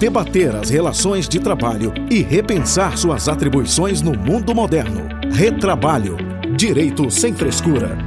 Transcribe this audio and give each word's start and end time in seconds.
debater 0.00 0.56
as 0.56 0.70
relações 0.70 1.28
de 1.28 1.38
trabalho 1.38 1.92
e 2.10 2.22
repensar 2.22 2.96
suas 2.96 3.28
atribuições 3.28 4.00
no 4.00 4.16
mundo 4.16 4.54
moderno. 4.54 5.06
Retrabalho. 5.30 6.16
Direito 6.56 7.10
sem 7.10 7.34
frescura. 7.34 7.98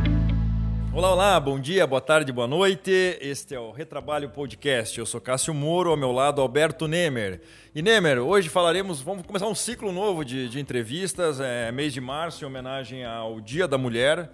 Olá, 0.92 1.14
olá, 1.14 1.40
bom 1.40 1.60
dia, 1.60 1.86
boa 1.86 2.02
tarde, 2.02 2.32
boa 2.32 2.48
noite. 2.48 2.90
Este 3.22 3.54
é 3.54 3.60
o 3.60 3.70
Retrabalho 3.70 4.28
Podcast. 4.32 4.98
Eu 4.98 5.06
sou 5.06 5.22
Cássio 5.22 5.54
Moro, 5.54 5.92
ao 5.92 5.98
meu 5.98 6.12
lado 6.12 6.42
Alberto 6.42 6.88
Nemer. 6.88 7.42
E 7.76 7.82
Nemer, 7.84 8.18
hoje 8.18 8.50
falaremos, 8.50 9.00
vamos 9.00 9.24
começar 9.24 9.46
um 9.46 9.54
ciclo 9.54 9.92
novo 9.92 10.26
de, 10.26 10.50
de 10.50 10.60
entrevistas, 10.60 11.40
é 11.40 11.72
mês 11.72 11.94
de 11.94 12.02
março, 12.02 12.44
em 12.44 12.48
homenagem 12.48 13.06
ao 13.06 13.40
Dia 13.40 13.68
da 13.68 13.78
Mulher 13.78 14.32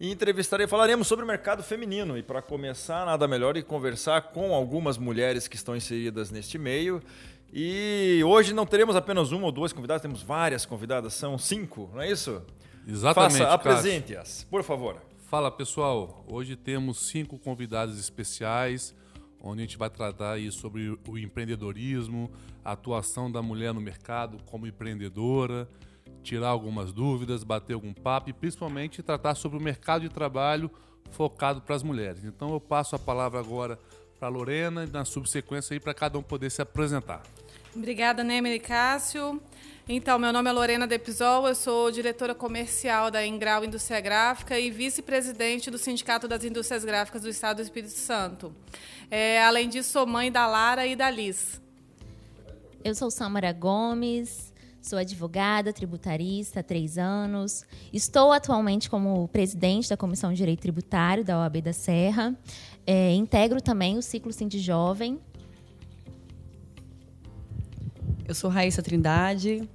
e 0.00 0.10
entrevistarei, 0.12 0.66
falaremos 0.66 1.08
sobre 1.08 1.24
o 1.24 1.28
mercado 1.28 1.62
feminino. 1.62 2.16
E 2.16 2.22
para 2.22 2.40
começar, 2.40 3.04
nada 3.04 3.26
melhor 3.26 3.54
que 3.54 3.62
conversar 3.62 4.22
com 4.32 4.54
algumas 4.54 4.96
mulheres 4.96 5.48
que 5.48 5.56
estão 5.56 5.76
inseridas 5.76 6.30
neste 6.30 6.56
meio. 6.56 7.02
E 7.52 8.22
hoje 8.24 8.52
não 8.52 8.66
teremos 8.66 8.94
apenas 8.94 9.32
uma 9.32 9.46
ou 9.46 9.52
duas 9.52 9.72
convidadas, 9.72 10.02
temos 10.02 10.22
várias 10.22 10.64
convidadas, 10.64 11.14
são 11.14 11.36
cinco, 11.38 11.90
não 11.92 12.02
é 12.02 12.10
isso? 12.10 12.42
Exatamente. 12.86 13.38
Faça, 13.38 13.52
apresente-as, 13.52 14.44
por 14.44 14.62
favor. 14.62 15.02
Fala 15.28 15.50
pessoal, 15.50 16.24
hoje 16.28 16.56
temos 16.56 17.08
cinco 17.08 17.38
convidados 17.38 17.98
especiais, 17.98 18.94
onde 19.42 19.62
a 19.62 19.64
gente 19.64 19.78
vai 19.78 19.90
tratar 19.90 20.32
aí 20.32 20.50
sobre 20.52 20.98
o 21.06 21.18
empreendedorismo, 21.18 22.30
a 22.64 22.72
atuação 22.72 23.30
da 23.30 23.42
mulher 23.42 23.72
no 23.74 23.80
mercado 23.80 24.38
como 24.46 24.66
empreendedora 24.66 25.68
tirar 26.22 26.48
algumas 26.48 26.92
dúvidas, 26.92 27.44
bater 27.44 27.74
algum 27.74 27.92
papo 27.92 28.30
e 28.30 28.32
principalmente 28.32 29.02
tratar 29.02 29.34
sobre 29.34 29.58
o 29.58 29.60
mercado 29.60 30.02
de 30.02 30.08
trabalho 30.08 30.70
focado 31.10 31.60
para 31.60 31.74
as 31.74 31.82
mulheres. 31.82 32.24
Então 32.24 32.52
eu 32.52 32.60
passo 32.60 32.94
a 32.94 32.98
palavra 32.98 33.40
agora 33.40 33.78
para 34.18 34.28
a 34.28 34.30
Lorena 34.30 34.84
e 34.84 34.90
na 34.90 35.04
subsequência 35.04 35.74
aí 35.74 35.80
para 35.80 35.94
cada 35.94 36.18
um 36.18 36.22
poder 36.22 36.50
se 36.50 36.60
apresentar. 36.60 37.22
Obrigada, 37.74 38.24
Nemery 38.24 38.58
Cássio. 38.58 39.40
Então, 39.90 40.18
meu 40.18 40.30
nome 40.34 40.50
é 40.50 40.52
Lorena 40.52 40.86
Depisol, 40.86 41.48
eu 41.48 41.54
sou 41.54 41.90
diretora 41.90 42.34
comercial 42.34 43.10
da 43.10 43.24
Ingrau 43.24 43.64
Indústria 43.64 43.98
Gráfica 44.02 44.60
e 44.60 44.70
vice-presidente 44.70 45.70
do 45.70 45.78
Sindicato 45.78 46.28
das 46.28 46.44
Indústrias 46.44 46.84
Gráficas 46.84 47.22
do 47.22 47.28
Estado 47.30 47.56
do 47.56 47.62
Espírito 47.62 47.92
Santo. 47.92 48.54
É, 49.10 49.42
além 49.42 49.66
disso, 49.66 49.92
sou 49.92 50.06
mãe 50.06 50.30
da 50.30 50.46
Lara 50.46 50.86
e 50.86 50.94
da 50.94 51.08
Liz. 51.10 51.58
Eu 52.84 52.94
sou 52.94 53.10
Samara 53.10 53.50
Gomes, 53.50 54.47
Sou 54.80 54.98
advogada, 54.98 55.72
tributarista 55.72 56.60
há 56.60 56.62
três 56.62 56.96
anos. 56.96 57.64
Estou 57.92 58.32
atualmente 58.32 58.88
como 58.88 59.28
presidente 59.28 59.88
da 59.88 59.96
Comissão 59.96 60.30
de 60.30 60.36
Direito 60.36 60.60
Tributário 60.60 61.24
da 61.24 61.38
OAB 61.38 61.60
da 61.60 61.72
Serra. 61.72 62.34
É, 62.86 63.12
integro 63.12 63.60
também 63.60 63.98
o 63.98 64.02
ciclo 64.02 64.32
de 64.32 64.58
Jovem. 64.58 65.18
Eu 68.26 68.34
sou 68.34 68.48
Raíssa 68.48 68.82
Trindade, 68.82 69.68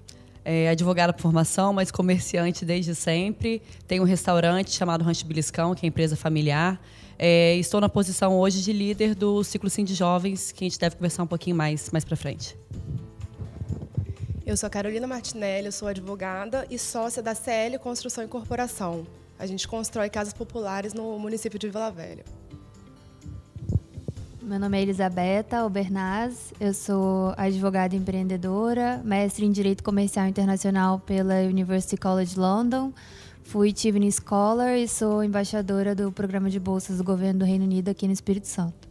é, 0.46 0.70
advogada 0.70 1.12
por 1.12 1.22
formação, 1.22 1.74
mas 1.74 1.92
comerciante 1.92 2.64
desde 2.64 2.96
sempre. 2.96 3.62
Tenho 3.88 4.04
um 4.04 4.06
restaurante 4.06 4.72
chamado 4.72 5.04
Rancho 5.04 5.26
Biliscão, 5.26 5.76
que 5.76 5.86
é 5.86 5.90
empresa 5.90 6.16
familiar. 6.16 6.82
É, 7.20 7.56
estou 7.58 7.82
na 7.82 7.90
posição 7.90 8.38
hoje 8.38 8.62
de 8.62 8.72
líder 8.72 9.16
do 9.16 9.44
ciclo 9.44 9.70
Sim 9.70 9.84
de 9.84 9.94
Jovens, 9.94 10.52
que 10.52 10.64
a 10.64 10.68
gente 10.68 10.80
deve 10.80 10.96
conversar 10.96 11.24
um 11.24 11.28
pouquinho 11.28 11.56
mais, 11.56 11.90
mais 11.92 12.06
para 12.06 12.16
frente. 12.16 12.58
Eu 14.46 14.58
sou 14.58 14.70
Carolina 14.70 15.08
Martinelli, 15.08 15.72
sou 15.72 15.88
advogada 15.88 16.68
e 16.70 16.78
sócia 16.78 17.24
da 17.24 17.34
CL 17.34 17.80
Construção 17.80 18.26
e 18.26 18.28
Corporação. 18.28 19.08
A 19.40 19.46
gente 19.46 19.66
constrói 19.66 20.10
casas 20.10 20.34
populares 20.34 20.94
no 20.94 21.18
município 21.18 21.58
de 21.58 21.70
Vila 21.70 21.90
Velha. 21.90 22.26
Meu 24.42 24.60
nome 24.60 24.78
é 24.78 24.82
Elisabetta 24.82 25.60
Albernaz, 25.60 26.52
eu 26.60 26.74
sou 26.74 27.34
advogada 27.38 27.96
empreendedora, 27.96 29.02
mestre 29.06 29.46
em 29.46 29.52
Direito 29.52 29.82
Comercial 29.82 30.28
Internacional 30.28 31.00
pela 31.00 31.36
University 31.44 31.96
College 31.96 32.38
London, 32.38 32.92
fui 33.44 33.72
Tivney 33.72 34.12
Scholar 34.12 34.78
e 34.78 34.90
sou 34.90 35.24
embaixadora 35.24 35.96
do 35.96 36.12
programa 36.12 36.50
de 36.50 36.60
bolsas 36.60 36.98
do 36.98 37.04
governo 37.06 37.40
do 37.40 37.46
Reino 37.46 37.64
Unido 37.64 37.88
aqui 37.88 38.06
no 38.08 38.14
Espírito 38.14 38.50
Santo. 38.50 38.83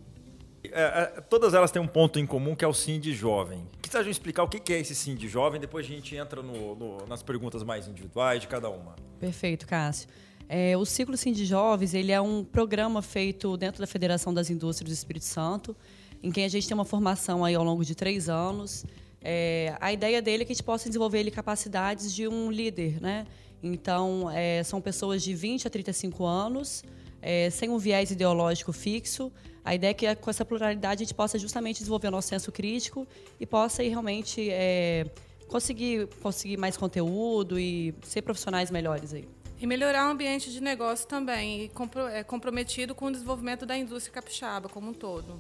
É, 0.65 0.71
é, 1.17 1.21
todas 1.23 1.55
elas 1.55 1.71
têm 1.71 1.83
um 1.83 1.87
ponto 1.87 2.19
em 2.19 2.27
comum 2.27 2.55
que 2.55 2.65
é 2.65 2.69
o 2.69 2.73
sim 2.75 3.01
de 3.01 3.13
jovem. 3.13 3.67
Que 3.81 4.11
explicar 4.11 4.45
o 4.45 4.49
que 4.49 4.73
é 4.73 4.81
esse 4.81 4.95
sim 4.95 5.15
de 5.15 5.29
jovem? 5.29 5.61
Depois 5.61 5.85
a 5.85 5.89
gente 5.89 6.17
entra 6.17 6.43
no, 6.43 6.75
no, 6.75 7.07
nas 7.07 7.23
perguntas 7.23 7.63
mais 7.63 7.89
individuais 7.89 8.41
de 8.41 8.49
cada 8.49 8.71
uma. 8.71 8.95
Perfeito, 9.19 9.67
Cássio. 9.67 10.09
É, 10.49 10.77
o 10.77 10.85
Ciclo 10.85 11.17
Sim 11.17 11.33
de 11.33 11.45
Jovens 11.45 11.95
ele 11.95 12.13
é 12.13 12.21
um 12.21 12.45
programa 12.45 13.01
feito 13.01 13.57
dentro 13.57 13.81
da 13.81 13.87
Federação 13.87 14.33
das 14.35 14.51
Indústrias 14.51 14.91
do 14.91 14.95
Espírito 14.95 15.25
Santo, 15.25 15.77
em 16.23 16.31
que 16.31 16.43
a 16.43 16.49
gente 16.49 16.67
tem 16.67 16.75
uma 16.75 16.85
formação 16.85 17.45
aí 17.45 17.55
ao 17.55 17.65
longo 17.65 17.85
de 17.85 17.95
três 17.95 18.29
anos. 18.29 18.85
É, 19.21 19.75
a 19.81 19.93
ideia 19.93 20.21
dele 20.21 20.43
é 20.43 20.47
que 20.47 20.53
a 20.53 20.55
gente 20.55 20.65
possa 20.65 20.89
desenvolver 20.89 21.21
ele 21.21 21.31
capacidades 21.31 22.15
de 22.15 22.27
um 22.29 22.51
líder, 22.51 23.01
né? 23.01 23.27
Então, 23.63 24.31
é, 24.31 24.63
são 24.63 24.81
pessoas 24.81 25.23
de 25.23 25.35
20 25.35 25.69
a 25.69 25.71
35 25.71 26.25
anos, 26.25 26.83
é, 27.21 27.49
sem 27.49 27.71
um 27.71 27.79
viés 27.79 28.11
ideológico 28.11 28.73
fixo, 28.73 29.33
a 29.65 29.75
ideia 29.75 29.91
é 29.91 29.95
que 29.95 30.15
com 30.17 30.31
essa 30.31 30.45
pluralidade 30.45 31.03
a 31.03 31.05
gente 31.05 31.15
possa 31.15 31.39
justamente 31.39 31.79
desenvolver 31.79 32.09
o 32.09 32.11
nosso 32.11 32.29
senso 32.29 32.51
crítico 32.51 33.07
e 33.39 33.47
possa 33.47 33.83
ir 33.85 33.91
realmente 33.91 34.51
é, 34.51 35.07
conseguir, 35.49 36.09
conseguir 36.21 36.57
mais 36.57 36.77
conteúdo 36.77 37.59
e 37.59 37.95
ser 38.03 38.23
profissionais 38.23 38.71
melhores 38.71 39.15
aí. 39.15 39.29
E 39.61 39.67
melhorar 39.67 40.09
o 40.09 40.11
ambiente 40.11 40.51
de 40.51 40.61
negócio 40.61 41.07
também, 41.07 41.65
e 41.65 41.69
compro, 41.69 42.09
é, 42.09 42.25
comprometido 42.25 42.95
com 42.95 43.07
o 43.07 43.13
desenvolvimento 43.13 43.65
da 43.65 43.79
indústria 43.79 44.13
capixaba 44.13 44.69
como 44.69 44.91
um 44.91 44.95
todo. 44.95 45.39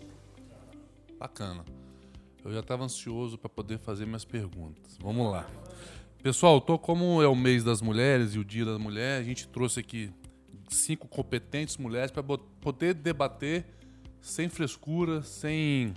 Bacana. 1.18 1.64
Eu 2.44 2.52
já 2.52 2.60
estava 2.60 2.84
ansioso 2.84 3.36
para 3.36 3.48
poder 3.48 3.78
fazer 3.78 4.06
minhas 4.06 4.24
perguntas. 4.24 4.96
Vamos 5.00 5.30
lá. 5.30 5.48
Pessoal, 6.22 6.60
tô 6.60 6.78
como 6.78 7.20
é 7.20 7.26
o 7.26 7.34
mês 7.34 7.64
das 7.64 7.80
mulheres 7.80 8.34
e 8.34 8.38
o 8.38 8.44
dia 8.44 8.64
da 8.64 8.78
mulher, 8.78 9.20
a 9.20 9.24
gente 9.24 9.48
trouxe 9.48 9.80
aqui 9.80 10.12
cinco 10.68 11.08
competentes 11.08 11.76
mulheres 11.76 12.12
para 12.12 12.22
poder 12.22 12.94
debater 12.94 13.66
sem 14.22 14.48
frescura, 14.48 15.22
sem, 15.22 15.92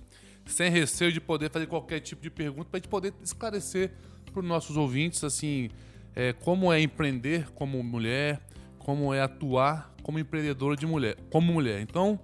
sem 0.46 0.70
receio 0.70 1.12
de 1.14 1.22
poder 1.22 1.50
fazer 1.50 1.68
qualquer 1.68 2.02
tipo 2.02 2.22
de 2.22 2.30
pergunta, 2.30 2.66
para 2.70 2.78
a 2.78 2.82
gente 2.82 2.90
poder 2.90 3.14
esclarecer 3.24 3.92
para 4.34 4.42
os 4.42 4.46
nossos 4.46 4.76
ouvintes 4.76 5.24
assim 5.24 5.70
é, 6.16 6.34
como 6.34 6.74
é 6.74 6.82
empreender 6.82 7.50
como 7.52 7.82
mulher, 7.82 8.42
como 8.80 9.14
é 9.14 9.22
atuar 9.22 9.94
como 10.02 10.20
empreendedora 10.20 10.76
de 10.76 10.86
mulher, 10.86 11.18
como 11.32 11.52
mulher. 11.52 11.82
Então, 11.82 12.20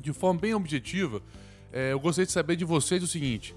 de 0.00 0.12
forma 0.14 0.40
bem 0.40 0.54
objetiva, 0.54 1.22
é, 1.72 1.92
eu 1.92 2.00
gostaria 2.00 2.26
de 2.26 2.32
saber 2.32 2.56
de 2.56 2.64
vocês 2.64 3.02
o 3.02 3.06
seguinte: 3.06 3.54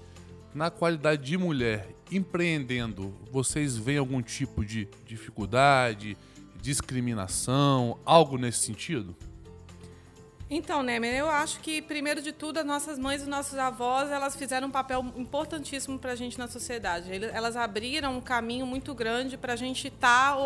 na 0.54 0.70
qualidade 0.70 1.24
de 1.24 1.38
mulher 1.38 1.88
empreendendo, 2.10 3.14
vocês 3.32 3.76
veem 3.76 3.98
algum 3.98 4.22
tipo 4.22 4.64
de 4.64 4.88
dificuldade, 5.06 6.16
discriminação, 6.60 7.98
algo 8.04 8.36
nesse 8.36 8.60
sentido? 8.60 9.16
Então, 10.48 10.80
Nemer, 10.80 11.12
eu 11.12 11.28
acho 11.28 11.58
que, 11.58 11.82
primeiro 11.82 12.22
de 12.22 12.30
tudo, 12.30 12.58
as 12.58 12.64
nossas 12.64 13.00
mães 13.00 13.20
e 13.20 13.26
nossos 13.26 13.58
avós, 13.58 14.12
elas 14.12 14.36
fizeram 14.36 14.68
um 14.68 14.70
papel 14.70 15.04
importantíssimo 15.16 15.98
para 15.98 16.12
a 16.12 16.14
gente 16.14 16.38
na 16.38 16.46
sociedade. 16.46 17.10
Elas 17.32 17.56
abriram 17.56 18.16
um 18.16 18.20
caminho 18.20 18.64
muito 18.64 18.94
grande 18.94 19.36
para 19.36 19.54
a 19.54 19.56
gente 19.56 19.88
estar 19.88 20.38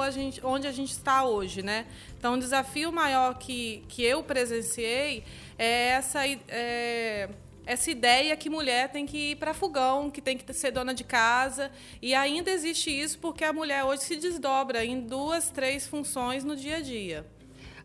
onde 0.42 0.66
a 0.66 0.72
gente 0.72 0.92
está 0.92 1.24
hoje, 1.24 1.62
né? 1.62 1.84
Então, 2.16 2.34
o 2.34 2.38
desafio 2.38 2.90
maior 2.90 3.36
que, 3.36 3.84
que 3.88 4.02
eu 4.02 4.22
presenciei 4.22 5.22
é 5.58 5.88
essa... 5.88 6.26
É, 6.48 7.28
essa 7.66 7.88
ideia 7.88 8.36
que 8.36 8.50
mulher 8.50 8.88
tem 8.88 9.06
que 9.06 9.30
ir 9.30 9.36
para 9.36 9.54
fogão, 9.54 10.10
que 10.10 10.20
tem 10.20 10.36
que 10.36 10.52
ser 10.52 10.72
dona 10.72 10.92
de 10.92 11.04
casa. 11.04 11.70
E 12.02 12.14
ainda 12.16 12.50
existe 12.50 12.90
isso 12.90 13.18
porque 13.20 13.44
a 13.44 13.52
mulher 13.52 13.84
hoje 13.84 14.02
se 14.02 14.16
desdobra 14.16 14.84
em 14.84 15.02
duas, 15.02 15.50
três 15.50 15.86
funções 15.86 16.42
no 16.42 16.56
dia 16.56 16.78
a 16.78 16.80
dia. 16.80 17.24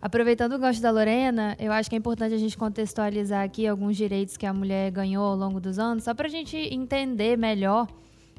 Aproveitando 0.05 0.53
o 0.53 0.59
gancho 0.59 0.79
da 0.83 0.91
Lorena, 0.91 1.55
eu 1.57 1.71
acho 1.71 1.89
que 1.89 1.95
é 1.95 1.97
importante 1.97 2.35
a 2.35 2.37
gente 2.37 2.55
contextualizar 2.55 3.43
aqui 3.43 3.65
alguns 3.65 3.97
direitos 3.97 4.37
que 4.37 4.45
a 4.45 4.53
mulher 4.53 4.91
ganhou 4.91 5.25
ao 5.25 5.35
longo 5.35 5.59
dos 5.59 5.79
anos, 5.79 6.03
só 6.03 6.13
para 6.13 6.27
a 6.27 6.29
gente 6.29 6.55
entender 6.55 7.35
melhor 7.35 7.87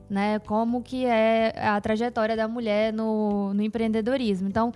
né, 0.09 0.39
como 0.39 0.81
que 0.81 1.05
é 1.05 1.53
a 1.59 1.81
trajetória 1.81 2.37
da 2.37 2.47
mulher 2.47 2.93
no, 2.93 3.53
no 3.53 3.65
empreendedorismo. 3.65 4.47
Então, 4.47 4.73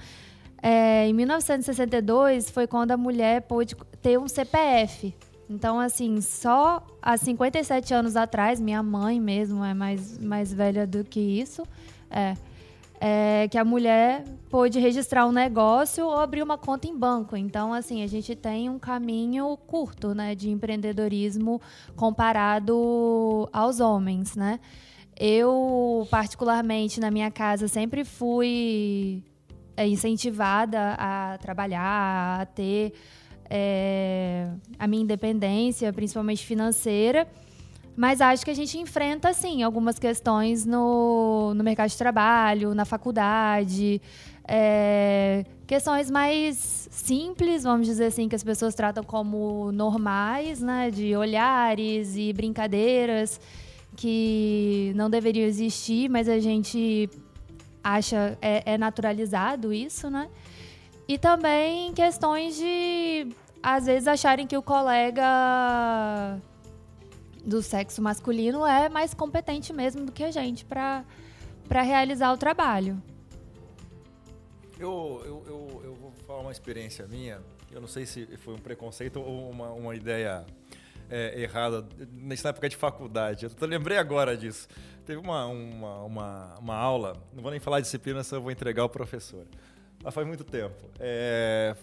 é, 0.61 1.07
em 1.07 1.13
1962 1.13 2.51
foi 2.51 2.67
quando 2.67 2.91
a 2.91 2.97
mulher 2.97 3.43
pôde 3.43 3.77
ter 4.03 4.19
um 4.19 4.27
CPF. 4.27 5.15
Então, 5.49 5.79
assim, 5.79 6.21
só 6.21 6.85
há 7.01 7.17
57 7.17 7.95
anos 7.95 8.17
atrás, 8.17 8.59
minha 8.59 8.83
mãe 8.83 9.21
mesmo 9.21 9.65
é 9.65 9.73
mais, 9.73 10.19
mais 10.19 10.53
velha 10.53 10.89
do 10.89 11.05
que 11.05 11.21
isso, 11.21 11.63
é, 12.11 12.35
é, 13.01 13.49
que 13.49 13.57
a 13.57 13.65
mulher 13.65 14.25
pôde 14.51 14.79
registrar 14.79 15.27
um 15.27 15.33
negócio 15.33 16.05
ou 16.05 16.19
abrir 16.19 16.43
uma 16.43 16.59
conta 16.59 16.87
em 16.87 16.97
banco. 16.97 17.35
Então, 17.35 17.73
assim, 17.73 18.03
a 18.03 18.07
gente 18.07 18.37
tem 18.37 18.69
um 18.69 18.79
caminho 18.79 19.57
curto, 19.67 20.15
né, 20.15 20.35
de 20.35 20.51
empreendedorismo 20.51 21.61
comparado 21.97 23.49
aos 23.53 23.81
homens, 23.81 24.37
né? 24.37 24.61
Eu, 25.19 26.07
particularmente, 26.11 27.01
na 27.01 27.11
minha 27.11 27.31
casa, 27.31 27.69
sempre 27.69 28.05
fui 28.05 29.23
é, 29.77 29.87
incentivada 29.87 30.95
a 30.99 31.39
trabalhar, 31.39 32.41
a 32.41 32.47
ter 32.47 32.93
é, 33.49 34.49
a 34.79 34.87
minha 34.87 35.03
independência, 35.03 35.93
principalmente 35.93 36.45
financeira. 36.45 37.27
Mas 38.01 38.23
acho 38.23 38.43
que 38.47 38.51
a 38.51 38.55
gente 38.55 38.79
enfrenta, 38.79 39.31
sim, 39.35 39.63
algumas 39.63 39.99
questões 39.99 40.65
no, 40.65 41.53
no 41.53 41.63
mercado 41.63 41.91
de 41.91 41.99
trabalho, 41.99 42.75
na 42.75 42.87
faculdade. 42.87 44.01
É, 44.49 45.45
questões 45.67 46.11
mais 46.11 46.89
simples, 46.91 47.63
vamos 47.63 47.87
dizer 47.87 48.07
assim, 48.07 48.27
que 48.27 48.35
as 48.35 48.43
pessoas 48.43 48.75
tratam 48.75 49.05
como 49.05 49.71
normais, 49.71 50.63
né? 50.63 50.91
De 50.91 51.15
olhares 51.15 52.17
e 52.17 52.33
brincadeiras 52.33 53.39
que 53.95 54.95
não 54.97 55.11
deveriam 55.11 55.47
existir, 55.47 56.09
mas 56.09 56.27
a 56.27 56.39
gente 56.39 57.07
acha 57.85 58.39
é, 58.41 58.63
é 58.65 58.79
naturalizado 58.79 59.75
isso, 59.75 60.09
né? 60.09 60.31
E 61.07 61.19
também 61.19 61.93
questões 61.93 62.57
de 62.57 63.29
às 63.63 63.85
vezes 63.85 64.09
acharem 64.09 64.47
que 64.47 64.57
o 64.57 64.63
colega 64.63 66.41
do 67.45 67.63
sexo 67.63 68.03
masculino 68.03 68.67
é 68.67 68.89
mais 68.89 69.15
competente 69.15 69.73
mesmo 69.73 70.05
do 70.05 70.13
que 70.13 70.25
a 70.25 70.31
gente 70.31 70.65
para 70.65 71.05
realizar 71.83 72.33
o 72.33 72.37
trabalho. 72.37 73.03
Eu, 74.79 75.23
eu, 75.25 75.45
eu, 75.47 75.83
eu, 75.85 75.95
vou 75.95 76.13
falar 76.27 76.41
uma 76.41 76.53
experiência 76.53 77.07
minha. 77.07 77.41
Eu 77.71 77.81
não 77.81 77.89
sei 77.89 78.07
se 78.07 78.27
foi 78.39 78.55
um 78.55 78.59
preconceito 78.59 79.21
ou 79.21 79.51
uma, 79.51 79.71
uma 79.73 79.95
ideia 79.95 80.45
é, 81.11 81.43
errada 81.43 81.87
nessa 82.13 82.49
época 82.49 82.69
de 82.69 82.77
faculdade. 82.77 83.45
Eu 83.45 83.67
lembrei 83.67 83.99
agora 83.99 84.37
disso. 84.37 84.69
Teve 85.05 85.21
uma, 85.21 85.45
uma, 85.47 86.05
uma, 86.05 86.59
uma 86.59 86.75
aula, 86.77 87.17
não 87.33 87.43
vou 87.43 87.51
nem 87.51 87.61
falar 87.61 87.81
disciplina, 87.81 88.23
eu 88.33 88.41
vou 88.41 88.51
entregar 88.51 88.83
ao 88.83 88.89
professor. 88.89 89.47
Mas 90.03 90.15
faz 90.15 90.27
muito 90.27 90.45
tempo. 90.45 90.89
É, 90.99 91.77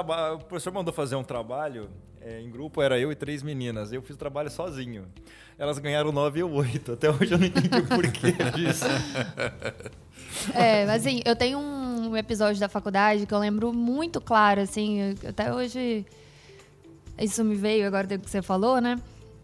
o 0.00 0.38
professor 0.38 0.72
mandou 0.72 0.92
fazer 0.92 1.16
um 1.16 1.24
trabalho 1.24 1.90
é, 2.20 2.40
em 2.40 2.50
grupo, 2.50 2.80
era 2.80 2.98
eu 2.98 3.12
e 3.12 3.14
três 3.14 3.42
meninas. 3.42 3.92
Eu 3.92 4.00
fiz 4.00 4.16
o 4.16 4.18
trabalho 4.18 4.50
sozinho. 4.50 5.06
Elas 5.58 5.78
ganharam 5.78 6.10
9 6.10 6.40
e 6.40 6.42
8. 6.42 6.92
Até 6.92 7.10
hoje 7.10 7.32
eu 7.32 7.38
não 7.38 7.46
entendi 7.46 7.78
o 7.78 7.86
porquê 7.86 8.32
disso. 8.56 8.86
É, 10.54 10.86
mas 10.86 11.06
assim, 11.06 11.20
eu 11.24 11.36
tenho 11.36 11.58
um 11.58 12.16
episódio 12.16 12.58
da 12.60 12.68
faculdade 12.68 13.26
que 13.26 13.34
eu 13.34 13.38
lembro 13.38 13.72
muito 13.72 14.20
claro, 14.20 14.60
assim, 14.60 15.14
até 15.26 15.52
hoje 15.52 16.06
isso 17.18 17.44
me 17.44 17.54
veio 17.54 17.86
agora 17.86 18.06
do 18.06 18.18
que 18.18 18.28
você 18.28 18.42
falou, 18.42 18.80
né? 18.80 18.98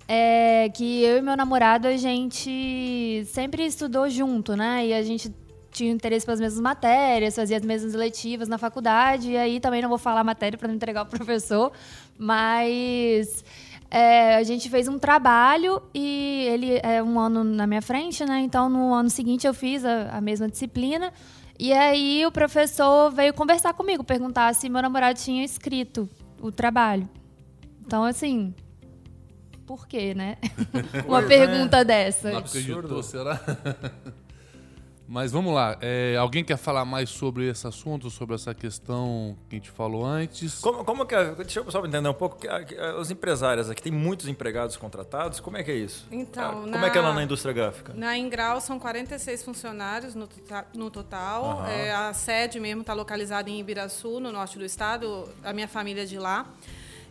É 0.08 0.68
que 0.70 1.04
eu 1.04 1.18
e 1.18 1.22
meu 1.22 1.36
namorado, 1.36 1.86
a 1.86 1.96
gente 1.96 3.24
sempre 3.26 3.64
estudou 3.64 4.08
junto, 4.08 4.56
né? 4.56 4.86
E 4.86 4.92
a 4.92 5.02
gente 5.02 5.32
tinha 5.70 5.92
interesse 5.92 6.26
pelas 6.26 6.40
mesmas 6.40 6.60
matérias, 6.60 7.36
fazia 7.36 7.56
as 7.56 7.62
mesmas 7.62 7.94
letivas 7.94 8.48
na 8.48 8.58
faculdade, 8.58 9.30
e 9.30 9.36
aí 9.36 9.60
também 9.60 9.80
não 9.82 9.88
vou 9.88 9.98
falar 9.98 10.20
a 10.20 10.24
matéria 10.24 10.58
para 10.58 10.68
não 10.68 10.74
entregar 10.74 11.02
o 11.02 11.06
professor, 11.10 11.72
mas 12.18 13.44
é, 13.90 14.36
a 14.36 14.42
gente 14.42 14.68
fez 14.70 14.86
um 14.88 14.98
trabalho 14.98 15.82
e 15.94 16.46
ele 16.48 16.80
é 16.82 17.02
um 17.02 17.18
ano 17.18 17.42
na 17.42 17.66
minha 17.66 17.82
frente, 17.82 18.24
né? 18.24 18.40
Então 18.40 18.68
no 18.68 18.94
ano 18.94 19.10
seguinte 19.10 19.46
eu 19.46 19.54
fiz 19.54 19.84
a, 19.84 20.16
a 20.16 20.20
mesma 20.20 20.48
disciplina. 20.48 21.12
E 21.58 21.74
aí 21.74 22.24
o 22.24 22.32
professor 22.32 23.10
veio 23.10 23.34
conversar 23.34 23.74
comigo, 23.74 24.02
perguntar 24.02 24.54
se 24.54 24.68
meu 24.70 24.80
namorado 24.80 25.18
tinha 25.18 25.44
escrito 25.44 26.08
o 26.40 26.50
trabalho. 26.50 27.06
Então, 27.84 28.02
assim, 28.02 28.54
por 29.66 29.86
quê, 29.86 30.14
né? 30.14 30.38
Uma 31.06 31.22
pergunta 31.22 31.78
é. 31.78 31.84
dessa. 31.84 32.30
Não 32.30 32.38
acreditou, 32.38 33.02
será? 33.02 33.38
Mas 35.10 35.32
vamos 35.32 35.52
lá. 35.52 35.76
É, 35.80 36.14
alguém 36.16 36.44
quer 36.44 36.56
falar 36.56 36.84
mais 36.84 37.10
sobre 37.10 37.48
esse 37.48 37.66
assunto, 37.66 38.08
sobre 38.08 38.36
essa 38.36 38.54
questão 38.54 39.36
que 39.48 39.56
a 39.56 39.58
gente 39.58 39.68
falou 39.68 40.06
antes? 40.06 40.60
Como, 40.60 40.84
como 40.84 41.04
que 41.04 41.16
é? 41.16 41.34
Deixa 41.34 41.58
eu 41.58 41.68
só 41.68 41.84
entender 41.84 42.08
um 42.08 42.14
pouco. 42.14 42.38
Os 42.96 43.10
empresários 43.10 43.68
aqui 43.68 43.82
têm 43.82 43.90
muitos 43.90 44.28
empregados 44.28 44.76
contratados. 44.76 45.40
Como 45.40 45.56
é 45.56 45.64
que 45.64 45.70
é 45.72 45.74
isso? 45.74 46.06
Então, 46.12 46.60
como 46.60 46.68
na, 46.68 46.86
é 46.86 46.90
que 46.90 46.96
é 46.96 47.00
lá 47.00 47.12
na 47.12 47.24
indústria 47.24 47.52
gráfica? 47.52 47.92
Na 47.92 48.16
Ingral 48.16 48.60
são 48.60 48.78
46 48.78 49.42
funcionários 49.42 50.14
no, 50.14 50.28
tota-, 50.28 50.66
no 50.76 50.92
total. 50.92 51.58
Uhum. 51.58 51.66
É, 51.66 51.92
a 51.92 52.12
sede 52.14 52.60
mesmo 52.60 52.82
está 52.82 52.94
localizada 52.94 53.50
em 53.50 53.58
Ibiraçu, 53.58 54.20
no 54.20 54.30
norte 54.30 54.58
do 54.60 54.64
estado. 54.64 55.28
A 55.42 55.52
minha 55.52 55.66
família 55.66 56.04
é 56.04 56.06
de 56.06 56.20
lá. 56.20 56.46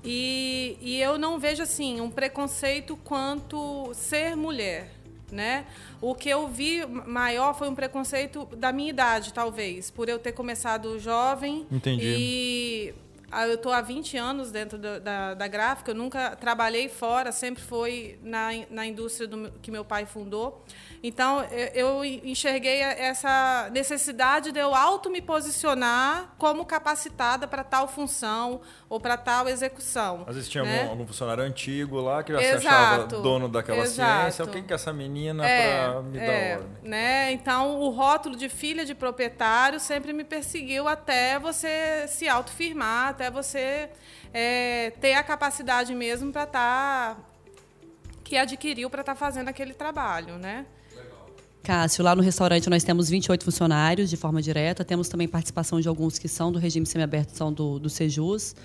E, 0.05 0.77
e 0.79 1.01
eu 1.01 1.17
não 1.17 1.37
vejo 1.37 1.61
assim 1.61 1.99
um 1.99 2.09
preconceito 2.09 2.95
quanto 3.03 3.91
ser 3.93 4.37
mulher 4.37 4.98
né? 5.31 5.65
O 6.01 6.15
que 6.15 6.29
eu 6.29 6.47
vi 6.47 6.85
maior 6.85 7.53
foi 7.57 7.69
um 7.69 7.75
preconceito 7.75 8.45
da 8.55 8.71
minha 8.71 8.89
idade, 8.89 9.33
talvez, 9.33 9.89
por 9.89 10.09
eu 10.09 10.19
ter 10.19 10.31
começado 10.31 10.99
jovem. 10.99 11.65
Entendi. 11.71 12.05
E 12.05 12.93
eu 13.31 13.55
estou 13.55 13.71
há 13.71 13.81
20 13.81 14.17
anos 14.17 14.51
dentro 14.51 14.77
da, 14.77 14.99
da, 14.99 15.33
da, 15.33 15.47
gráfica, 15.47 15.91
eu 15.91 15.95
nunca 15.95 16.35
trabalhei 16.35 16.89
fora, 16.89 17.31
sempre 17.31 17.61
foi 17.61 18.19
na, 18.23 18.49
na 18.69 18.85
indústria 18.85 19.27
do, 19.27 19.51
que 19.61 19.71
meu 19.71 19.85
pai 19.85 20.05
fundou. 20.05 20.63
Então, 21.01 21.43
eu 21.73 22.03
enxerguei 22.03 22.81
essa 22.81 23.69
necessidade 23.71 24.51
de 24.51 24.59
eu 24.59 24.75
auto 24.75 25.09
me 25.09 25.21
posicionar 25.21 26.33
como 26.37 26.65
capacitada 26.65 27.47
para 27.47 27.63
tal 27.63 27.87
função 27.87 28.61
ou 28.89 28.99
para 28.99 29.15
tal 29.15 29.47
execução. 29.47 30.25
Às 30.27 30.35
vezes 30.35 30.49
tinha 30.49 30.63
né? 30.63 30.79
algum, 30.81 30.91
algum, 30.91 31.07
funcionário 31.07 31.43
antigo 31.43 32.01
lá 32.01 32.21
que 32.23 32.33
já 32.33 32.41
Exato. 32.41 32.61
se 32.61 32.67
achava 32.67 33.05
dono 33.05 33.47
daquela 33.47 33.83
Exato. 33.83 34.21
ciência. 34.23 34.45
O 34.45 34.47
que 34.49 34.73
é 34.73 34.75
essa 34.75 34.91
menina 34.91 35.47
é, 35.47 35.89
para 35.89 36.01
me 36.01 36.17
é, 36.17 36.25
dar 36.25 36.59
ordem? 36.59 36.77
Né? 36.83 37.31
Então, 37.31 37.79
o 37.79 37.89
rótulo 37.89 38.35
de 38.35 38.49
filha 38.49 38.85
de 38.85 38.93
proprietário 38.93 39.79
sempre 39.79 40.11
me 40.11 40.23
perseguiu 40.23 40.87
até 40.87 41.39
você 41.39 42.07
se 42.07 42.27
autofirmar, 42.27 43.15
até 43.19 43.29
você 43.29 43.89
é, 44.33 44.91
ter 45.01 45.13
a 45.13 45.23
capacidade 45.23 45.93
mesmo 45.93 46.31
para 46.31 46.43
estar... 46.43 47.15
Tá, 47.15 47.21
que 48.23 48.37
adquiriu 48.37 48.89
para 48.89 49.01
estar 49.01 49.15
tá 49.15 49.19
fazendo 49.19 49.49
aquele 49.49 49.73
trabalho, 49.73 50.37
né? 50.37 50.65
Cássio, 51.63 52.03
lá 52.03 52.15
no 52.15 52.21
restaurante 52.21 52.69
nós 52.69 52.83
temos 52.83 53.09
28 53.09 53.43
funcionários 53.43 54.09
de 54.09 54.15
forma 54.15 54.39
direta, 54.39 54.85
temos 54.85 55.09
também 55.09 55.27
participação 55.27 55.81
de 55.81 55.87
alguns 55.87 56.19
que 56.19 56.27
são 56.27 56.51
do 56.51 56.59
regime 56.59 56.85
semiaberto, 56.85 57.35
são 57.35 57.51
do, 57.51 57.79
do 57.79 57.89
Sejus. 57.89 58.55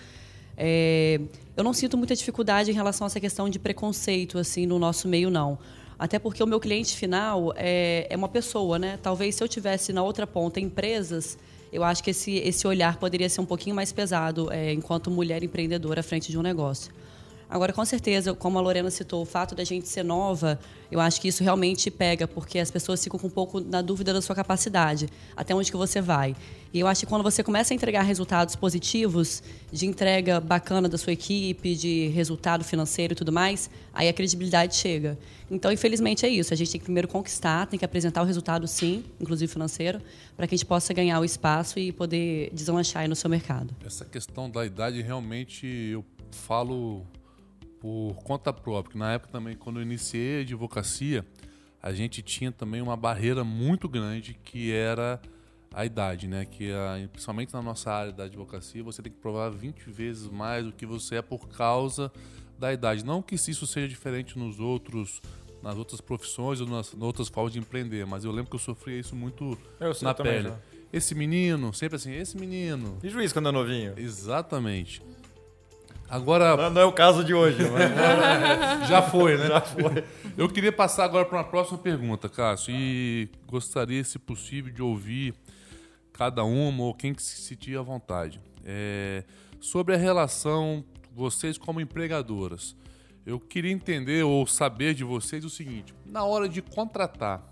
É, 0.56 1.19
eu 1.56 1.65
não 1.65 1.73
sinto 1.73 1.97
muita 1.97 2.15
dificuldade 2.15 2.71
em 2.71 2.75
relação 2.75 3.06
a 3.06 3.09
essa 3.09 3.19
questão 3.19 3.49
de 3.49 3.59
preconceito 3.59 4.39
assim 4.39 4.67
no 4.67 4.79
nosso 4.79 5.09
meio, 5.09 5.31
não. 5.31 5.59
Até 5.99 6.19
porque 6.19 6.43
o 6.43 6.47
meu 6.47 6.61
cliente 6.61 6.95
final 6.95 7.55
é, 7.56 8.06
é 8.11 8.17
uma 8.17 8.29
pessoa, 8.29 8.79
né? 8.79 8.99
Talvez 9.03 9.35
se 9.35 9.43
eu 9.43 9.49
tivesse 9.49 9.93
na 9.93 10.03
outra 10.03 10.27
ponta 10.27 10.61
empresas, 10.61 11.39
eu 11.75 11.82
acho 11.82 12.05
que 12.05 12.11
esse, 12.11 12.37
esse 12.37 12.65
olhar 12.69 12.99
poderia 12.99 13.29
ser 13.29 13.41
um 13.41 13.44
pouquinho 13.44 13.75
mais 13.75 13.91
pesado 13.91 14.50
é, 14.53 14.73
enquanto 14.73 15.11
mulher 15.11 15.43
empreendedora 15.43 15.99
à 15.99 16.03
frente 16.05 16.31
de 16.31 16.38
um 16.38 16.43
negócio. 16.43 16.93
Agora, 17.50 17.73
com 17.73 17.85
certeza, 17.85 18.32
como 18.32 18.59
a 18.59 18.61
Lorena 18.61 18.91
citou, 18.91 19.23
o 19.23 19.25
fato 19.25 19.56
da 19.56 19.65
gente 19.65 19.88
ser 19.88 20.05
nova, 20.05 20.58
eu 20.91 21.01
acho 21.01 21.20
que 21.20 21.27
isso 21.27 21.43
realmente 21.43 21.91
pega, 21.91 22.29
porque 22.29 22.60
as 22.60 22.70
pessoas 22.70 23.03
ficam 23.03 23.19
com 23.19 23.27
um 23.27 23.31
pouco 23.31 23.60
na 23.60 23.82
dúvida 23.82 24.13
da 24.13 24.22
sua 24.22 24.37
capacidade, 24.37 25.08
até 25.37 25.53
onde 25.53 25.69
que 25.69 25.77
você 25.77 26.01
vai. 26.01 26.37
E 26.74 26.81
eu 26.81 26.88
acho 26.88 27.02
que 27.02 27.06
quando 27.06 27.22
você 27.22 27.40
começa 27.40 27.72
a 27.72 27.76
entregar 27.76 28.02
resultados 28.02 28.56
positivos, 28.56 29.44
de 29.70 29.86
entrega 29.86 30.40
bacana 30.40 30.88
da 30.88 30.98
sua 30.98 31.12
equipe, 31.12 31.76
de 31.76 32.08
resultado 32.08 32.64
financeiro 32.64 33.12
e 33.12 33.14
tudo 33.14 33.31
mais, 33.31 33.70
aí 33.93 34.08
a 34.08 34.12
credibilidade 34.12 34.74
chega. 34.74 35.16
Então, 35.48 35.70
infelizmente, 35.70 36.26
é 36.26 36.28
isso. 36.28 36.52
A 36.52 36.56
gente 36.56 36.72
tem 36.72 36.81
que 36.81 36.84
primeiro 36.84 37.06
conquistar, 37.06 37.69
tem 37.69 37.78
que 37.78 37.84
apresentar 37.84 38.22
o 38.22 38.24
resultado, 38.24 38.66
sim, 38.66 39.04
inclusive 39.20 39.52
financeiro, 39.52 40.00
para 40.36 40.48
que 40.48 40.56
a 40.56 40.58
gente 40.58 40.66
possa 40.66 40.93
ganhar 40.93 41.20
o 41.20 41.24
espaço 41.24 41.78
e 41.78 41.93
poder 41.93 42.50
deslanchar 42.52 43.08
no 43.08 43.14
seu 43.14 43.31
mercado. 43.31 43.72
Essa 43.86 44.04
questão 44.04 44.50
da 44.50 44.66
idade, 44.66 45.00
realmente, 45.00 45.64
eu 45.66 46.04
falo 46.32 47.06
por 47.78 48.16
conta 48.24 48.52
própria. 48.52 48.98
Na 48.98 49.12
época 49.12 49.31
também, 49.31 49.54
quando 49.54 49.78
eu 49.78 49.82
iniciei 49.84 50.38
a 50.38 50.40
advocacia, 50.40 51.24
a 51.81 51.93
gente 51.93 52.20
tinha 52.20 52.50
também 52.50 52.81
uma 52.82 52.96
barreira 52.96 53.44
muito 53.44 53.88
grande 53.88 54.36
que 54.43 54.72
era 54.72 55.20
a 55.74 55.84
idade, 55.84 56.28
né? 56.28 56.44
Que 56.44 56.72
a, 56.72 57.08
principalmente 57.10 57.52
na 57.52 57.60
nossa 57.60 57.90
área 57.90 58.12
da 58.12 58.24
advocacia, 58.24 58.82
você 58.82 59.02
tem 59.02 59.12
que 59.12 59.19
provar 59.19 59.50
20 59.50 59.90
vezes 59.90 60.28
mais 60.28 60.64
do 60.64 60.72
que 60.72 60.86
você 60.86 61.16
é 61.16 61.22
por 61.22 61.48
causa 61.48 62.10
da 62.58 62.72
idade. 62.72 63.04
Não 63.04 63.20
que 63.20 63.34
isso 63.34 63.66
seja 63.66 63.88
diferente 63.88 64.38
nos 64.38 64.60
outros 64.60 65.20
nas 65.62 65.78
outras 65.78 65.98
profissões 65.98 66.60
ou 66.60 66.66
nas, 66.66 66.93
nas 66.93 67.02
outras 67.02 67.28
formas 67.28 67.54
de 67.54 67.58
empreender, 67.58 68.04
mas 68.04 68.22
eu 68.22 68.31
lembro 68.31 68.50
que 68.50 68.56
eu 68.56 68.60
sofria 68.60 69.00
isso 69.00 69.16
muito 69.16 69.58
na 70.02 70.12
pele. 70.12 70.50
Já. 70.50 70.58
Esse 70.93 71.14
menino, 71.14 71.72
sempre 71.72 71.96
assim, 71.96 72.12
esse 72.12 72.36
menino. 72.36 72.98
E 73.02 73.08
juiz 73.08 73.32
quando 73.32 73.48
é 73.48 73.52
novinho? 73.52 73.94
Exatamente. 73.96 75.02
Agora. 76.08 76.56
Não, 76.56 76.70
não, 76.70 76.81
é 76.82 76.84
o 76.84 76.93
caso 76.93 77.25
de 77.25 77.34
hoje, 77.34 77.58
mas... 77.70 78.89
Já 78.89 79.03
foi, 79.03 79.37
né? 79.37 79.46
Já 79.49 79.61
foi. 79.61 80.05
Eu 80.37 80.49
queria 80.49 80.73
passar 80.73 81.05
agora 81.05 81.25
para 81.25 81.39
uma 81.39 81.44
próxima 81.44 81.79
pergunta, 81.79 82.29
Cássio, 82.29 82.75
e 82.75 83.29
gostaria, 83.46 84.03
se 84.05 84.19
possível, 84.19 84.73
de 84.73 84.82
ouvir 84.82 85.34
cada 86.13 86.44
uma 86.44 86.84
ou 86.84 86.94
quem 86.94 87.15
que 87.15 87.23
se 87.23 87.41
sentir 87.43 87.79
à 87.79 87.82
vontade. 87.82 88.41
É... 88.65 89.25
Sobre 89.61 89.94
a 89.94 89.99
relação, 89.99 90.84
vocês 91.15 91.56
como 91.56 91.81
empregadoras. 91.81 92.77
Eu 93.25 93.41
queria 93.41 93.73
entender 93.73 94.23
ou 94.23 94.46
saber 94.46 94.94
de 94.94 95.03
vocês 95.03 95.44
o 95.44 95.51
seguinte: 95.51 95.94
na 96.05 96.25
hora 96.25 96.49
de 96.49 96.61
contratar, 96.61 97.43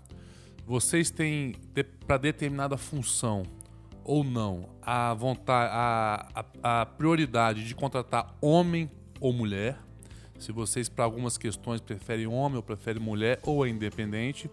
vocês 0.65 1.09
têm 1.09 1.55
para 2.05 2.17
determinada 2.17 2.77
função 2.77 3.43
ou 4.03 4.23
não 4.23 4.69
a 4.81 5.13
vontade, 5.13 5.71
a, 5.73 6.45
a, 6.61 6.81
a 6.81 6.85
prioridade 6.85 7.65
de 7.65 7.73
contratar 7.73 8.35
homem 8.41 8.89
ou 9.19 9.31
mulher, 9.31 9.77
Se 10.37 10.51
vocês, 10.51 10.89
para 10.89 11.05
algumas 11.05 11.37
questões, 11.37 11.79
preferem 11.79 12.27
homem 12.27 12.57
ou 12.57 12.63
preferem 12.63 13.01
mulher 13.01 13.39
ou 13.43 13.65
é 13.65 13.69
independente. 13.69 14.51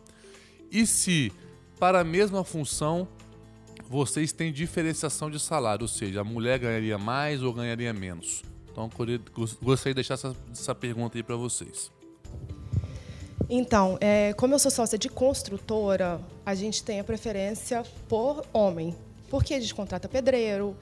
E 0.70 0.86
se, 0.86 1.32
para 1.80 2.00
a 2.00 2.04
mesma 2.04 2.44
função, 2.44 3.08
vocês 3.88 4.30
têm 4.30 4.52
diferenciação 4.52 5.28
de 5.28 5.40
salário, 5.40 5.82
ou 5.82 5.88
seja, 5.88 6.20
a 6.20 6.24
mulher 6.24 6.60
ganharia 6.60 6.96
mais 6.96 7.42
ou 7.42 7.52
ganharia 7.52 7.92
menos. 7.92 8.44
Então, 8.70 8.88
gostaria 9.60 9.92
de 9.92 9.94
deixar 9.94 10.14
essa, 10.14 10.36
essa 10.52 10.74
pergunta 10.74 11.18
aí 11.18 11.24
para 11.24 11.34
vocês. 11.34 11.90
Então, 13.48 13.98
é, 14.00 14.32
como 14.34 14.54
eu 14.54 14.60
sou 14.60 14.70
sócia 14.70 14.96
de 14.96 15.08
construtora, 15.08 16.20
a 16.46 16.54
gente 16.54 16.84
tem 16.84 17.00
a 17.00 17.04
preferência 17.04 17.82
por 18.08 18.44
homem, 18.52 18.94
porque 19.30 19.54
a 19.54 19.60
gente 19.60 19.74
contrata 19.74 20.08
pedreiro, 20.08 20.76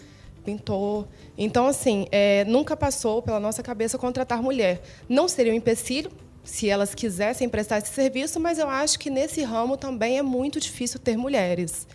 pintor. 0.45 1.07
Então, 1.37 1.67
assim, 1.67 2.07
é, 2.11 2.45
nunca 2.47 2.77
passou 2.77 3.23
pela 3.23 3.39
nossa 3.39 3.63
cabeça 3.63 3.99
contratar 3.99 4.43
mulher. 4.43 4.81
Não 5.09 5.29
seria 5.29 5.53
um 5.53 5.57
empecilho 5.57 6.11
se 6.43 6.69
elas 6.69 6.95
quisessem 6.95 7.49
prestar 7.49 7.79
esse 7.79 7.93
serviço, 7.93 8.41
mas 8.41 8.59
eu 8.59 8.69
acho 8.69 8.99
que 8.99 9.11
nesse 9.11 9.43
ramo 9.43 9.77
também 9.77 10.19
é 10.19 10.23
muito 10.23 10.59
difícil 10.59 10.99
ter 10.99 11.17
mulheres. 11.17 11.87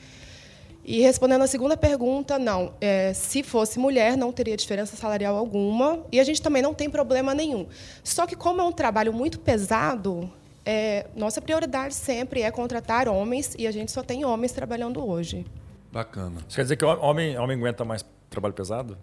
E 0.86 1.02
respondendo 1.02 1.42
a 1.42 1.48
segunda 1.48 1.76
pergunta, 1.76 2.38
não. 2.38 2.74
É, 2.80 3.14
se 3.14 3.42
fosse 3.42 3.80
mulher, 3.80 4.16
não 4.16 4.32
teria 4.32 4.56
diferença 4.56 4.96
salarial 4.96 5.36
alguma. 5.36 6.06
E 6.12 6.20
a 6.20 6.24
gente 6.24 6.42
também 6.42 6.62
não 6.62 6.74
tem 6.74 6.90
problema 6.90 7.34
nenhum. 7.34 7.66
Só 8.04 8.28
que, 8.28 8.36
como 8.36 8.62
é 8.62 8.64
um 8.64 8.72
trabalho 8.72 9.14
muito 9.14 9.40
pesado, 9.40 10.30
é, 10.66 11.08
nossa 11.16 11.42
prioridade 11.42 11.96
sempre 11.96 12.42
é 12.42 12.52
contratar 12.52 13.08
homens 13.08 13.56
e 13.58 13.66
a 13.66 13.72
gente 13.72 13.92
só 13.92 14.04
tem 14.04 14.24
homens 14.26 14.52
trabalhando 14.52 15.04
hoje. 15.04 15.46
Bacana. 15.94 16.42
Isso 16.48 16.56
quer 16.56 16.64
dizer 16.64 16.76
que 16.76 16.84
o 16.84 16.88
homem, 16.88 17.38
homem 17.38 17.56
aguenta 17.56 17.86
mais 17.86 18.04
trabalho 18.28 18.56
pesado? 18.56 18.98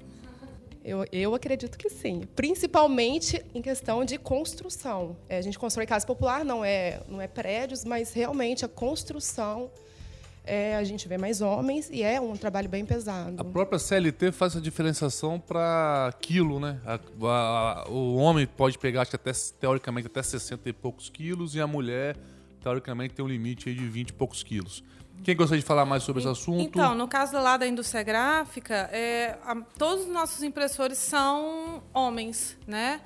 Eu, 0.85 1.07
eu 1.13 1.35
acredito 1.37 1.79
que 1.79 1.89
sim. 1.89 2.23
Principalmente 2.35 3.45
em 3.55 3.63
questão 3.63 4.05
de 4.05 4.19
construção. 4.19 5.17
É, 5.29 5.39
a 5.39 5.41
gente 5.41 5.57
constrói 5.57 5.87
casa 5.87 6.05
popular, 6.05 6.45
não 6.45 6.65
é, 6.65 7.01
não 7.09 7.21
é 7.21 7.29
prédios, 7.29 7.85
mas 7.85 8.13
realmente 8.13 8.65
a 8.65 8.69
construção 8.69 9.71
é, 10.43 10.75
a 10.75 10.83
gente 10.83 11.07
vê 11.07 11.17
mais 11.17 11.41
homens 11.41 11.89
e 11.93 12.03
é 12.03 12.21
um 12.21 12.37
trabalho 12.37 12.69
bem 12.69 12.85
pesado. 12.85 13.37
A 13.39 13.45
própria 13.45 13.79
CLT 13.79 14.33
faz 14.33 14.57
a 14.57 14.61
diferenciação 14.61 15.39
para 15.39 16.13
quilo, 16.21 16.59
né? 16.59 16.81
A, 16.85 16.99
a, 17.23 17.89
o 17.89 18.17
homem 18.17 18.49
pode 18.49 18.77
pegar, 18.79 19.03
acho 19.03 19.11
que 19.11 19.17
até, 19.17 19.31
teoricamente, 19.61 20.09
até 20.09 20.21
60 20.21 20.69
e 20.69 20.73
poucos 20.73 21.09
quilos 21.09 21.55
e 21.55 21.61
a 21.61 21.69
mulher, 21.69 22.17
teoricamente, 22.61 23.15
tem 23.15 23.25
um 23.25 23.29
limite 23.29 23.73
de 23.73 23.87
20 23.87 24.09
e 24.09 24.13
poucos 24.13 24.43
quilos. 24.43 24.83
Quem 25.23 25.37
gostaria 25.37 25.61
de 25.61 25.67
falar 25.67 25.85
mais 25.85 26.03
sobre 26.03 26.21
esse 26.21 26.29
assunto? 26.29 26.61
Então, 26.61 26.95
no 26.95 27.07
caso 27.07 27.39
lá 27.39 27.57
da 27.57 27.67
indústria 27.67 28.03
gráfica, 28.03 28.89
é, 28.93 29.39
a, 29.45 29.55
todos 29.77 30.07
os 30.07 30.13
nossos 30.13 30.43
impressores 30.43 30.99
são 30.99 31.83
homens, 31.93 32.57
né? 32.67 33.01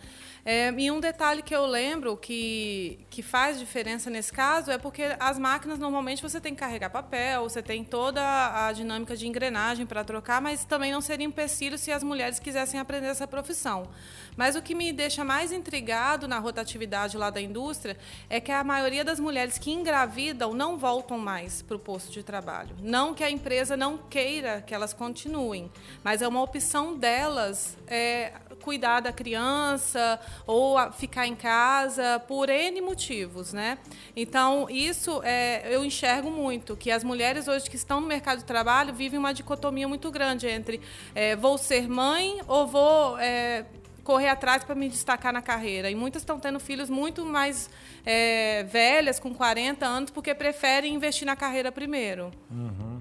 É, 0.44 0.70
e 0.76 0.90
um 0.90 1.00
detalhe 1.00 1.42
que 1.42 1.56
eu 1.56 1.64
lembro 1.64 2.18
que, 2.18 2.98
que 3.08 3.22
faz 3.22 3.58
diferença 3.58 4.10
nesse 4.10 4.30
caso 4.30 4.70
é 4.70 4.76
porque 4.76 5.16
as 5.18 5.38
máquinas 5.38 5.78
normalmente 5.78 6.20
você 6.20 6.38
tem 6.38 6.54
que 6.54 6.60
carregar 6.60 6.90
papel, 6.90 7.44
você 7.44 7.62
tem 7.62 7.82
toda 7.82 8.20
a 8.66 8.70
dinâmica 8.72 9.16
de 9.16 9.26
engrenagem 9.26 9.86
para 9.86 10.04
trocar, 10.04 10.42
mas 10.42 10.64
também 10.64 10.92
não 10.92 11.00
seria 11.00 11.26
empecilho 11.26 11.78
se 11.78 11.90
as 11.90 12.02
mulheres 12.02 12.38
quisessem 12.38 12.78
aprender 12.78 13.06
essa 13.06 13.26
profissão. 13.26 13.88
Mas 14.36 14.54
o 14.54 14.60
que 14.60 14.74
me 14.74 14.92
deixa 14.92 15.24
mais 15.24 15.50
intrigado 15.50 16.28
na 16.28 16.38
rotatividade 16.38 17.16
lá 17.16 17.30
da 17.30 17.40
indústria 17.40 17.96
é 18.28 18.38
que 18.38 18.52
a 18.52 18.62
maioria 18.62 19.04
das 19.04 19.18
mulheres 19.18 19.56
que 19.56 19.70
engravidam 19.70 20.52
não 20.52 20.76
voltam 20.76 21.18
mais 21.18 21.62
para 21.62 21.76
o 21.76 21.78
posto 21.78 22.12
de 22.12 22.22
trabalho. 22.22 22.76
Não 22.82 23.14
que 23.14 23.24
a 23.24 23.30
empresa 23.30 23.78
não 23.78 23.96
queira 23.96 24.60
que 24.60 24.74
elas 24.74 24.92
continuem, 24.92 25.70
mas 26.02 26.20
é 26.20 26.28
uma 26.28 26.42
opção 26.42 26.98
delas 26.98 27.78
é, 27.86 28.32
cuidar 28.64 29.00
da 29.00 29.12
criança 29.12 30.18
ou 30.46 30.76
ficar 30.92 31.26
em 31.26 31.36
casa 31.36 32.18
por 32.26 32.48
N 32.48 32.80
motivos, 32.80 33.52
né? 33.52 33.76
Então, 34.16 34.66
isso 34.70 35.20
é, 35.22 35.62
eu 35.74 35.84
enxergo 35.84 36.30
muito, 36.30 36.74
que 36.74 36.90
as 36.90 37.04
mulheres 37.04 37.46
hoje 37.46 37.68
que 37.68 37.76
estão 37.76 38.00
no 38.00 38.06
mercado 38.06 38.38
de 38.38 38.44
trabalho 38.44 38.94
vivem 38.94 39.18
uma 39.18 39.34
dicotomia 39.34 39.86
muito 39.86 40.10
grande 40.10 40.48
entre 40.48 40.80
é, 41.14 41.36
vou 41.36 41.58
ser 41.58 41.86
mãe 41.86 42.40
ou 42.48 42.66
vou 42.66 43.18
é, 43.18 43.66
correr 44.02 44.28
atrás 44.28 44.64
para 44.64 44.74
me 44.74 44.88
destacar 44.88 45.32
na 45.32 45.42
carreira. 45.42 45.90
E 45.90 45.94
muitas 45.94 46.22
estão 46.22 46.40
tendo 46.40 46.58
filhos 46.58 46.88
muito 46.88 47.24
mais 47.24 47.68
é, 48.04 48.62
velhas, 48.64 49.20
com 49.20 49.34
40 49.34 49.84
anos, 49.84 50.10
porque 50.10 50.34
preferem 50.34 50.94
investir 50.94 51.26
na 51.26 51.36
carreira 51.36 51.70
primeiro. 51.70 52.30
Uhum. 52.50 52.93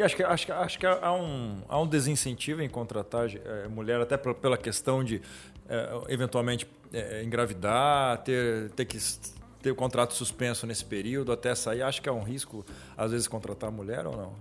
E 0.00 0.02
acho 0.02 0.16
que, 0.16 0.22
acho, 0.22 0.46
que, 0.46 0.52
acho 0.52 0.78
que 0.78 0.86
há, 0.86 1.12
um, 1.12 1.60
há 1.68 1.78
um 1.78 1.86
desincentivo 1.86 2.62
em 2.62 2.70
contratar 2.70 3.28
é, 3.36 3.68
mulher, 3.68 4.00
até 4.00 4.16
pela 4.16 4.56
questão 4.56 5.04
de, 5.04 5.20
é, 5.68 6.00
eventualmente, 6.08 6.66
é, 6.90 7.22
engravidar, 7.22 8.16
ter, 8.22 8.70
ter 8.70 8.86
que 8.86 8.96
ter 9.60 9.70
o 9.70 9.74
contrato 9.74 10.14
suspenso 10.14 10.66
nesse 10.66 10.86
período 10.86 11.32
até 11.32 11.54
sair. 11.54 11.82
Acho 11.82 12.00
que 12.00 12.08
é 12.08 12.12
um 12.12 12.22
risco, 12.22 12.64
às 12.96 13.10
vezes, 13.10 13.28
contratar 13.28 13.70
mulher 13.70 14.06
ou 14.06 14.16
não? 14.16 14.32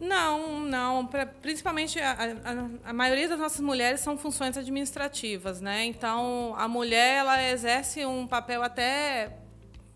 Não, 0.00 0.58
não. 0.58 1.06
Pra, 1.06 1.24
principalmente 1.26 2.00
a, 2.00 2.10
a, 2.10 2.90
a, 2.90 2.92
maioria 2.92 3.28
das 3.28 3.38
nossas 3.38 3.60
mulheres 3.60 4.00
são 4.00 4.18
funções 4.18 4.58
administrativas, 4.58 5.60
né? 5.60 5.84
Então 5.84 6.56
a 6.58 6.66
mulher 6.66 7.18
ela 7.18 7.40
exerce 7.50 8.04
um 8.04 8.26
papel 8.26 8.64
até 8.64 9.43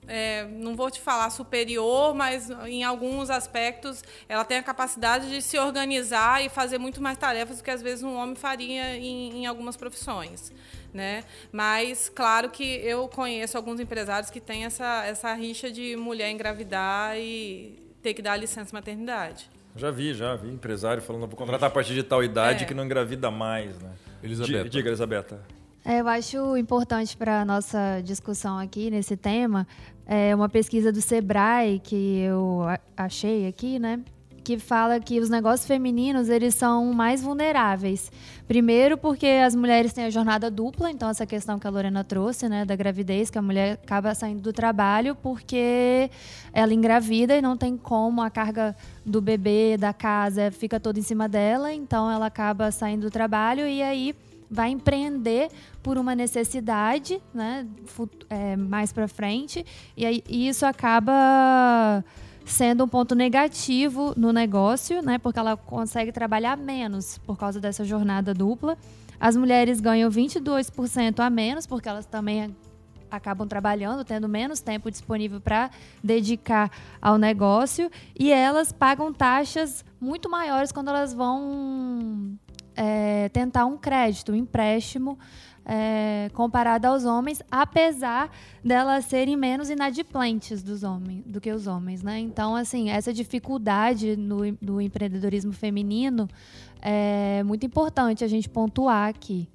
é, 0.08 0.46
não 0.46 0.74
vou 0.74 0.90
te 0.90 1.00
falar 1.00 1.28
superior, 1.30 2.14
mas 2.14 2.50
em 2.66 2.82
alguns 2.82 3.28
aspectos 3.28 4.02
ela 4.28 4.44
tem 4.44 4.56
a 4.56 4.62
capacidade 4.62 5.28
de 5.28 5.42
se 5.42 5.58
organizar 5.58 6.44
e 6.44 6.48
fazer 6.48 6.78
muito 6.78 7.02
mais 7.02 7.18
tarefas 7.18 7.58
do 7.58 7.64
que 7.64 7.70
às 7.70 7.82
vezes 7.82 8.02
um 8.02 8.16
homem 8.16 8.34
faria 8.34 8.96
em, 8.96 9.42
em 9.42 9.46
algumas 9.46 9.76
profissões. 9.76 10.50
Né? 10.92 11.22
Mas, 11.52 12.08
claro 12.08 12.48
que 12.48 12.64
eu 12.64 13.06
conheço 13.08 13.56
alguns 13.56 13.78
empresários 13.78 14.30
que 14.30 14.40
têm 14.40 14.64
essa, 14.64 15.04
essa 15.04 15.34
rixa 15.34 15.70
de 15.70 15.94
mulher 15.96 16.30
engravidar 16.30 17.18
e 17.18 17.78
ter 18.02 18.14
que 18.14 18.22
dar 18.22 18.36
licença 18.36 18.74
maternidade. 18.74 19.50
Já 19.76 19.90
vi, 19.90 20.14
já 20.14 20.34
vi 20.34 20.48
empresário 20.48 21.02
falando 21.02 21.26
vou 21.26 21.36
contratar 21.36 21.68
a 21.68 21.72
partir 21.72 21.94
de 21.94 22.02
tal 22.02 22.24
idade 22.24 22.64
é. 22.64 22.66
que 22.66 22.74
não 22.74 22.84
engravida 22.84 23.30
mais, 23.30 23.78
né? 23.78 23.92
Elisabetta. 24.22 24.68
Diga, 24.68 24.88
Elisabetta. 24.88 25.40
É, 25.84 26.00
eu 26.00 26.08
acho 26.08 26.56
importante 26.56 27.16
para 27.16 27.40
a 27.40 27.44
nossa 27.44 28.00
discussão 28.02 28.58
aqui 28.58 28.90
nesse 28.90 29.16
tema 29.16 29.66
é 30.08 30.34
uma 30.34 30.48
pesquisa 30.48 30.90
do 30.90 31.00
Sebrae 31.00 31.78
que 31.78 32.20
eu 32.20 32.62
achei 32.96 33.46
aqui, 33.46 33.78
né? 33.78 34.00
que 34.48 34.58
fala 34.58 34.98
que 34.98 35.20
os 35.20 35.28
negócios 35.28 35.66
femininos 35.66 36.30
eles 36.30 36.54
são 36.54 36.86
mais 36.94 37.20
vulneráveis. 37.20 38.10
Primeiro 38.46 38.96
porque 38.96 39.26
as 39.26 39.54
mulheres 39.54 39.92
têm 39.92 40.06
a 40.06 40.10
jornada 40.10 40.50
dupla, 40.50 40.90
então 40.90 41.10
essa 41.10 41.26
questão 41.26 41.58
que 41.58 41.66
a 41.66 41.70
Lorena 41.70 42.02
trouxe, 42.02 42.48
né, 42.48 42.64
da 42.64 42.74
gravidez, 42.74 43.28
que 43.28 43.36
a 43.36 43.42
mulher 43.42 43.78
acaba 43.84 44.14
saindo 44.14 44.40
do 44.40 44.50
trabalho 44.50 45.14
porque 45.14 46.10
ela 46.50 46.72
engravida 46.72 47.36
e 47.36 47.42
não 47.42 47.58
tem 47.58 47.76
como 47.76 48.22
a 48.22 48.30
carga 48.30 48.74
do 49.04 49.20
bebê, 49.20 49.76
da 49.76 49.92
casa, 49.92 50.50
fica 50.50 50.80
toda 50.80 50.98
em 50.98 51.02
cima 51.02 51.28
dela, 51.28 51.70
então 51.70 52.10
ela 52.10 52.24
acaba 52.24 52.70
saindo 52.70 53.02
do 53.02 53.10
trabalho 53.10 53.68
e 53.68 53.82
aí 53.82 54.14
vai 54.50 54.70
empreender 54.70 55.48
por 55.82 55.98
uma 55.98 56.14
necessidade, 56.14 57.20
né, 57.32 57.66
é, 58.28 58.56
mais 58.56 58.92
para 58.92 59.06
frente, 59.06 59.64
e 59.96 60.06
aí 60.06 60.22
e 60.28 60.48
isso 60.48 60.64
acaba 60.64 62.04
sendo 62.44 62.84
um 62.84 62.88
ponto 62.88 63.14
negativo 63.14 64.14
no 64.16 64.32
negócio, 64.32 65.02
né? 65.02 65.18
Porque 65.18 65.38
ela 65.38 65.56
consegue 65.56 66.10
trabalhar 66.10 66.56
menos 66.56 67.18
por 67.18 67.36
causa 67.36 67.60
dessa 67.60 67.84
jornada 67.84 68.32
dupla. 68.32 68.76
As 69.20 69.36
mulheres 69.36 69.80
ganham 69.80 70.10
22% 70.10 71.20
a 71.20 71.28
menos, 71.28 71.66
porque 71.66 71.88
elas 71.88 72.06
também 72.06 72.56
acabam 73.10 73.46
trabalhando, 73.46 74.04
tendo 74.04 74.28
menos 74.28 74.60
tempo 74.60 74.90
disponível 74.90 75.40
para 75.40 75.70
dedicar 76.02 76.70
ao 77.00 77.18
negócio, 77.18 77.90
e 78.18 78.30
elas 78.30 78.72
pagam 78.72 79.12
taxas 79.12 79.84
muito 80.00 80.30
maiores 80.30 80.72
quando 80.72 80.88
elas 80.88 81.12
vão 81.12 82.38
é, 82.78 83.28
tentar 83.30 83.66
um 83.66 83.76
crédito, 83.76 84.30
um 84.30 84.36
empréstimo 84.36 85.18
é, 85.66 86.30
aos 86.86 87.04
homens, 87.04 87.42
apesar 87.50 88.30
delas 88.64 89.04
serem 89.04 89.36
menos 89.36 89.68
inadimplentes 89.68 90.62
dos 90.62 90.84
homens, 90.84 91.24
do 91.26 91.40
que 91.40 91.50
os 91.50 91.66
homens, 91.66 92.02
né? 92.02 92.20
Então, 92.20 92.54
assim, 92.54 92.88
essa 92.88 93.12
dificuldade 93.12 94.16
no, 94.16 94.52
do 94.62 94.80
empreendedorismo 94.80 95.52
feminino 95.52 96.28
é 96.80 97.42
muito 97.42 97.66
importante 97.66 98.24
a 98.24 98.28
gente 98.28 98.48
pontuar 98.48 99.08
aqui. 99.08 99.48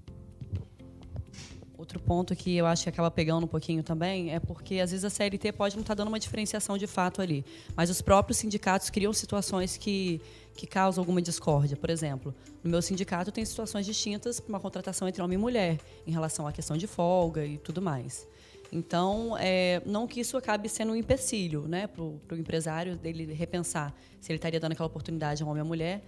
Outro 1.83 1.99
ponto 1.99 2.33
que 2.33 2.55
eu 2.55 2.65
acho 2.65 2.83
que 2.83 2.87
acaba 2.87 3.11
pegando 3.11 3.43
um 3.43 3.47
pouquinho 3.47 3.83
também 3.83 4.33
é 4.33 4.39
porque 4.39 4.79
às 4.79 4.91
vezes 4.91 5.03
a 5.03 5.09
CLT 5.09 5.51
pode 5.51 5.75
não 5.75 5.81
estar 5.81 5.93
tá 5.93 5.97
dando 5.97 6.07
uma 6.07 6.17
diferenciação 6.17 6.77
de 6.77 6.87
fato 6.87 7.21
ali, 7.21 7.43
mas 7.75 7.89
os 7.89 8.01
próprios 8.01 8.37
sindicatos 8.37 8.89
criam 8.89 9.11
situações 9.11 9.75
que 9.75 10.21
que 10.55 10.65
causam 10.65 11.01
alguma 11.01 11.21
discórdia. 11.21 11.75
Por 11.75 11.89
exemplo, 11.89 12.33
no 12.63 12.71
meu 12.71 12.81
sindicato 12.81 13.33
tem 13.33 13.43
situações 13.43 13.85
distintas 13.85 14.39
para 14.39 14.47
uma 14.47 14.61
contratação 14.61 15.09
entre 15.09 15.21
homem 15.21 15.37
e 15.37 15.41
mulher, 15.41 15.77
em 16.07 16.11
relação 16.11 16.47
à 16.47 16.53
questão 16.53 16.77
de 16.77 16.87
folga 16.87 17.45
e 17.45 17.57
tudo 17.57 17.81
mais. 17.81 18.25
Então, 18.71 19.35
é, 19.37 19.81
não 19.85 20.07
que 20.07 20.21
isso 20.21 20.37
acabe 20.37 20.69
sendo 20.69 20.93
um 20.93 20.95
empecilho 20.95 21.67
né, 21.67 21.85
para 21.85 22.01
o 22.01 22.21
empresário 22.31 22.95
dele 22.95 23.33
repensar 23.33 23.93
se 24.21 24.31
ele 24.31 24.37
estaria 24.37 24.57
dando 24.57 24.71
aquela 24.71 24.87
oportunidade 24.87 25.43
a 25.43 25.45
homem 25.45 25.61
ou 25.61 25.67
mulher, 25.67 26.01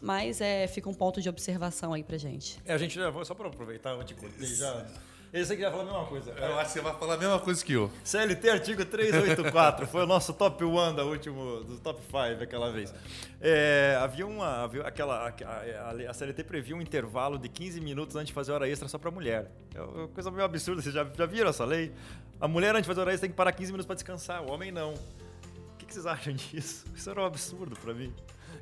mas 0.00 0.40
é, 0.40 0.66
fica 0.68 0.88
um 0.88 0.94
ponto 0.94 1.20
de 1.20 1.28
observação 1.28 1.92
aí 1.92 2.02
para 2.02 2.16
gente. 2.16 2.58
É, 2.64 2.72
a 2.72 2.78
gente 2.78 2.94
já, 2.94 3.12
só 3.24 3.34
para 3.34 3.48
aproveitar, 3.48 3.92
antes 3.92 4.16
de 4.16 4.54
já 4.54 4.86
Esse 5.30 5.52
aqui 5.52 5.60
já 5.60 5.70
falou 5.70 5.84
a 5.86 5.92
mesma 5.92 6.06
coisa. 6.06 6.30
Eu 6.30 6.58
acho 6.58 6.72
que 6.72 6.72
você 6.72 6.80
vai 6.80 6.94
falar 6.94 7.14
a 7.14 7.16
mesma 7.18 7.38
coisa 7.38 7.62
que 7.62 7.74
eu. 7.74 7.90
CLT 8.02 8.48
artigo 8.48 8.84
384, 8.84 9.86
foi 9.86 10.02
o 10.04 10.06
nosso 10.06 10.32
top 10.32 10.64
1 10.64 10.94
da 10.94 11.04
último, 11.04 11.64
do 11.64 11.78
top 11.78 12.00
5 12.02 12.42
aquela 12.42 12.72
vez. 12.72 12.94
É, 13.38 13.98
havia 14.00 14.26
uma, 14.26 14.64
havia 14.64 14.82
aquela, 14.82 15.28
a, 15.28 15.28
a, 15.28 16.10
a, 16.10 16.14
CLT 16.14 16.44
previa 16.44 16.74
um 16.74 16.80
intervalo 16.80 17.38
de 17.38 17.46
15 17.48 17.78
minutos 17.80 18.16
antes 18.16 18.28
de 18.28 18.32
fazer 18.32 18.52
hora 18.52 18.66
extra 18.66 18.88
só 18.88 18.96
para 18.96 19.10
mulher. 19.10 19.50
É 19.74 19.82
uma 19.82 20.08
coisa 20.08 20.30
meio 20.30 20.44
absurda, 20.44 20.80
vocês 20.80 20.94
já, 20.94 21.04
já 21.04 21.26
viram 21.26 21.50
essa 21.50 21.64
lei? 21.64 21.92
A 22.40 22.48
mulher 22.48 22.70
antes 22.70 22.84
de 22.84 22.88
fazer 22.88 23.00
hora 23.00 23.10
extra 23.12 23.26
tem 23.26 23.30
que 23.30 23.36
parar 23.36 23.52
15 23.52 23.70
minutos 23.70 23.86
para 23.86 23.96
descansar, 23.96 24.42
o 24.42 24.50
homem 24.50 24.72
não. 24.72 24.94
O 24.94 25.76
que, 25.76 25.84
que 25.84 25.92
vocês 25.92 26.06
acham 26.06 26.32
disso? 26.32 26.86
Isso 26.96 27.10
era 27.10 27.20
um 27.20 27.26
absurdo 27.26 27.76
para 27.76 27.92
mim. 27.92 28.14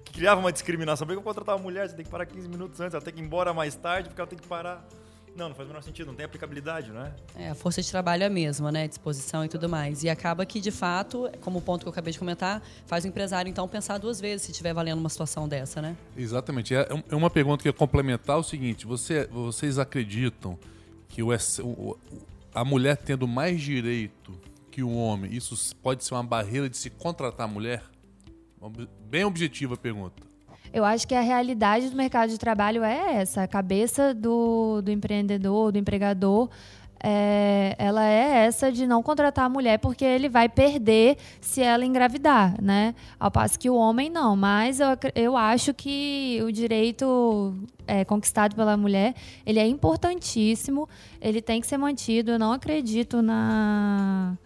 Que 0.05 0.15
criava 0.15 0.41
uma 0.41 0.51
discriminação. 0.53 1.07
Por 1.07 1.13
que 1.13 1.19
eu 1.19 1.23
contratar 1.23 1.55
uma 1.55 1.63
mulher? 1.63 1.89
Você 1.89 1.95
tem 1.95 2.05
que 2.05 2.11
parar 2.11 2.27
15 2.27 2.49
minutos 2.49 2.81
antes, 2.81 2.95
ela 2.95 3.05
tem 3.05 3.15
que 3.15 3.21
ir 3.21 3.25
embora 3.25 3.55
mais 3.55 3.77
tarde 3.77 4.09
porque 4.09 4.21
ela 4.21 4.29
tem 4.29 4.39
que 4.39 4.49
parar. 4.49 4.85
Não, 5.37 5.51
não 5.51 5.55
faz 5.55 5.67
o 5.67 5.69
menor 5.69 5.83
sentido, 5.83 6.07
não 6.07 6.15
tem 6.15 6.25
aplicabilidade, 6.25 6.91
não 6.91 7.03
é? 7.03 7.13
É, 7.37 7.51
a 7.51 7.55
força 7.55 7.83
de 7.83 7.91
trabalho 7.91 8.23
é 8.23 8.27
a 8.27 8.31
mesma, 8.31 8.73
né? 8.73 8.89
Disposição 8.89 9.45
e 9.45 9.49
tudo 9.49 9.69
mais. 9.69 10.03
E 10.03 10.09
acaba 10.09 10.47
que, 10.47 10.61
de 10.61 10.71
fato, 10.71 11.31
como 11.43 11.59
o 11.59 11.63
ponto 11.63 11.83
que 11.83 11.89
eu 11.89 11.93
acabei 11.93 12.11
de 12.11 12.19
comentar, 12.19 12.63
faz 12.87 13.05
o 13.05 13.09
empresário, 13.09 13.51
então, 13.51 13.69
pensar 13.69 13.99
duas 13.99 14.19
vezes 14.19 14.47
se 14.47 14.53
estiver 14.53 14.73
valendo 14.73 14.99
uma 14.99 15.11
situação 15.11 15.47
dessa, 15.47 15.83
né? 15.83 15.95
Exatamente. 16.17 16.75
É, 16.75 16.89
é 17.11 17.15
uma 17.15 17.29
pergunta 17.29 17.63
que 17.63 17.69
é 17.69 17.73
complementar 17.73 18.39
o 18.39 18.43
seguinte: 18.43 18.87
você, 18.87 19.27
vocês 19.27 19.79
acreditam 19.79 20.59
que 21.09 21.23
o, 21.23 21.29
o, 21.63 21.99
a 22.55 22.65
mulher 22.65 22.97
tendo 22.97 23.29
mais 23.29 23.61
direito 23.61 24.33
que 24.71 24.83
o 24.83 24.95
homem, 24.95 25.35
isso 25.35 25.75
pode 25.77 26.03
ser 26.03 26.15
uma 26.15 26.25
barreira 26.25 26.69
de 26.69 26.79
se 26.79 26.89
contratar 26.89 27.47
a 27.47 27.51
mulher? 27.51 27.83
Bem 29.09 29.25
objetiva 29.25 29.75
a 29.75 29.77
pergunta. 29.77 30.23
Eu 30.77 30.85
acho 30.85 31.09
que 31.09 31.15
a 31.15 31.23
realidade 31.23 31.89
do 31.89 31.97
mercado 31.97 32.29
de 32.29 32.37
trabalho 32.37 32.85
é 32.85 33.15
essa. 33.15 33.45
A 33.45 33.49
cabeça 33.49 34.13
do, 34.13 34.83
do 34.83 34.91
empreendedor, 34.91 35.73
do 35.73 35.79
empregador, 35.79 36.51
é, 37.03 37.75
ela 37.79 38.05
é 38.07 38.45
essa 38.45 38.71
de 38.71 38.87
não 38.87 39.03
contratar 39.03 39.47
a 39.47 39.49
mulher 39.49 39.79
porque 39.79 40.05
ele 40.05 40.29
vai 40.29 40.51
perder 40.51 41.17
se 41.41 41.63
ela 41.63 41.83
engravidar, 41.83 42.63
né? 42.63 42.95
Ao 43.19 43.31
passo 43.31 43.59
que 43.59 43.71
o 43.71 43.75
homem 43.75 44.11
não. 44.11 44.37
Mas 44.37 44.79
eu, 44.79 44.89
eu 45.15 45.35
acho 45.35 45.73
que 45.73 46.43
o 46.45 46.53
direito 46.53 47.55
é, 47.87 48.05
conquistado 48.05 48.55
pela 48.55 48.77
mulher, 48.77 49.15
ele 49.47 49.59
é 49.59 49.67
importantíssimo, 49.67 50.87
ele 51.23 51.41
tem 51.41 51.59
que 51.59 51.67
ser 51.67 51.79
mantido. 51.79 52.33
Eu 52.33 52.39
não 52.39 52.53
acredito 52.53 53.23
na 53.23 54.37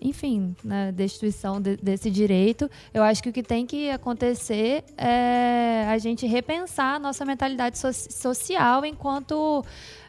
enfim, 0.00 0.54
na 0.62 0.90
destituição 0.90 1.60
de, 1.60 1.76
desse 1.76 2.10
direito. 2.10 2.70
Eu 2.92 3.02
acho 3.02 3.22
que 3.22 3.28
o 3.28 3.32
que 3.32 3.42
tem 3.42 3.66
que 3.66 3.90
acontecer 3.90 4.84
é 4.96 5.84
a 5.88 5.98
gente 5.98 6.26
repensar 6.26 6.96
a 6.96 6.98
nossa 6.98 7.24
mentalidade 7.24 7.78
so 7.78 7.92
social 7.92 8.84
enquanto 8.84 9.64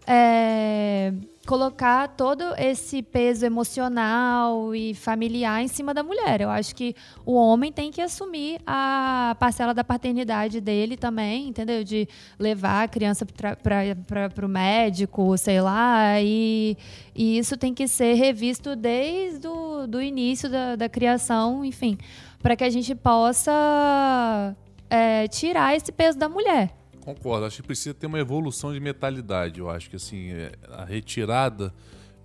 é, 0.08 1.12
colocar 1.46 2.08
todo 2.08 2.44
esse 2.58 3.01
peso 3.01 3.46
emocional 3.46 4.74
e 4.74 4.94
familiar 4.94 5.62
em 5.62 5.67
cima 5.67 5.94
da 5.94 6.01
mulher. 6.01 6.39
Eu 6.39 6.50
acho 6.50 6.74
que 6.74 6.96
o 7.25 7.34
homem 7.34 7.74
tem 7.74 7.91
que 7.91 8.01
assumir 8.01 8.60
a 8.65 9.36
parcela 9.38 9.74
da 9.74 9.84
paternidade 9.84 10.62
dele 10.62 10.96
também, 10.96 11.50
entendeu? 11.50 11.84
De 11.84 12.08
levar 12.39 12.84
a 12.84 12.88
criança 12.88 13.25
para 13.25 14.46
o 14.46 14.50
médico, 14.50 15.38
sei 15.38 15.60
lá, 15.60 16.22
e, 16.22 16.77
e 17.13 17.38
isso 17.38 17.58
tem 17.58 17.74
que 17.74 17.88
ser 17.88 18.13
revisto 18.13 18.75
desde 18.75 19.48
o 19.48 19.66
do 19.88 20.01
início 20.01 20.50
da, 20.50 20.75
da 20.75 20.89
criação, 20.89 21.63
enfim, 21.63 21.98
para 22.41 22.56
que 22.56 22.63
a 22.63 22.70
gente 22.70 22.94
possa 22.94 24.56
é, 24.89 25.27
tirar 25.27 25.75
esse 25.75 25.91
peso 25.91 26.17
da 26.17 26.27
mulher. 26.27 26.75
Concordo, 27.01 27.46
acho 27.46 27.62
que 27.62 27.67
precisa 27.67 27.94
ter 27.94 28.06
uma 28.06 28.20
evolução 28.20 28.74
de 28.74 28.79
mentalidade. 28.79 29.60
Eu 29.60 29.70
acho 29.70 29.89
que 29.89 29.96
assim, 29.96 30.29
é, 30.32 30.51
a 30.70 30.84
retirada 30.84 31.74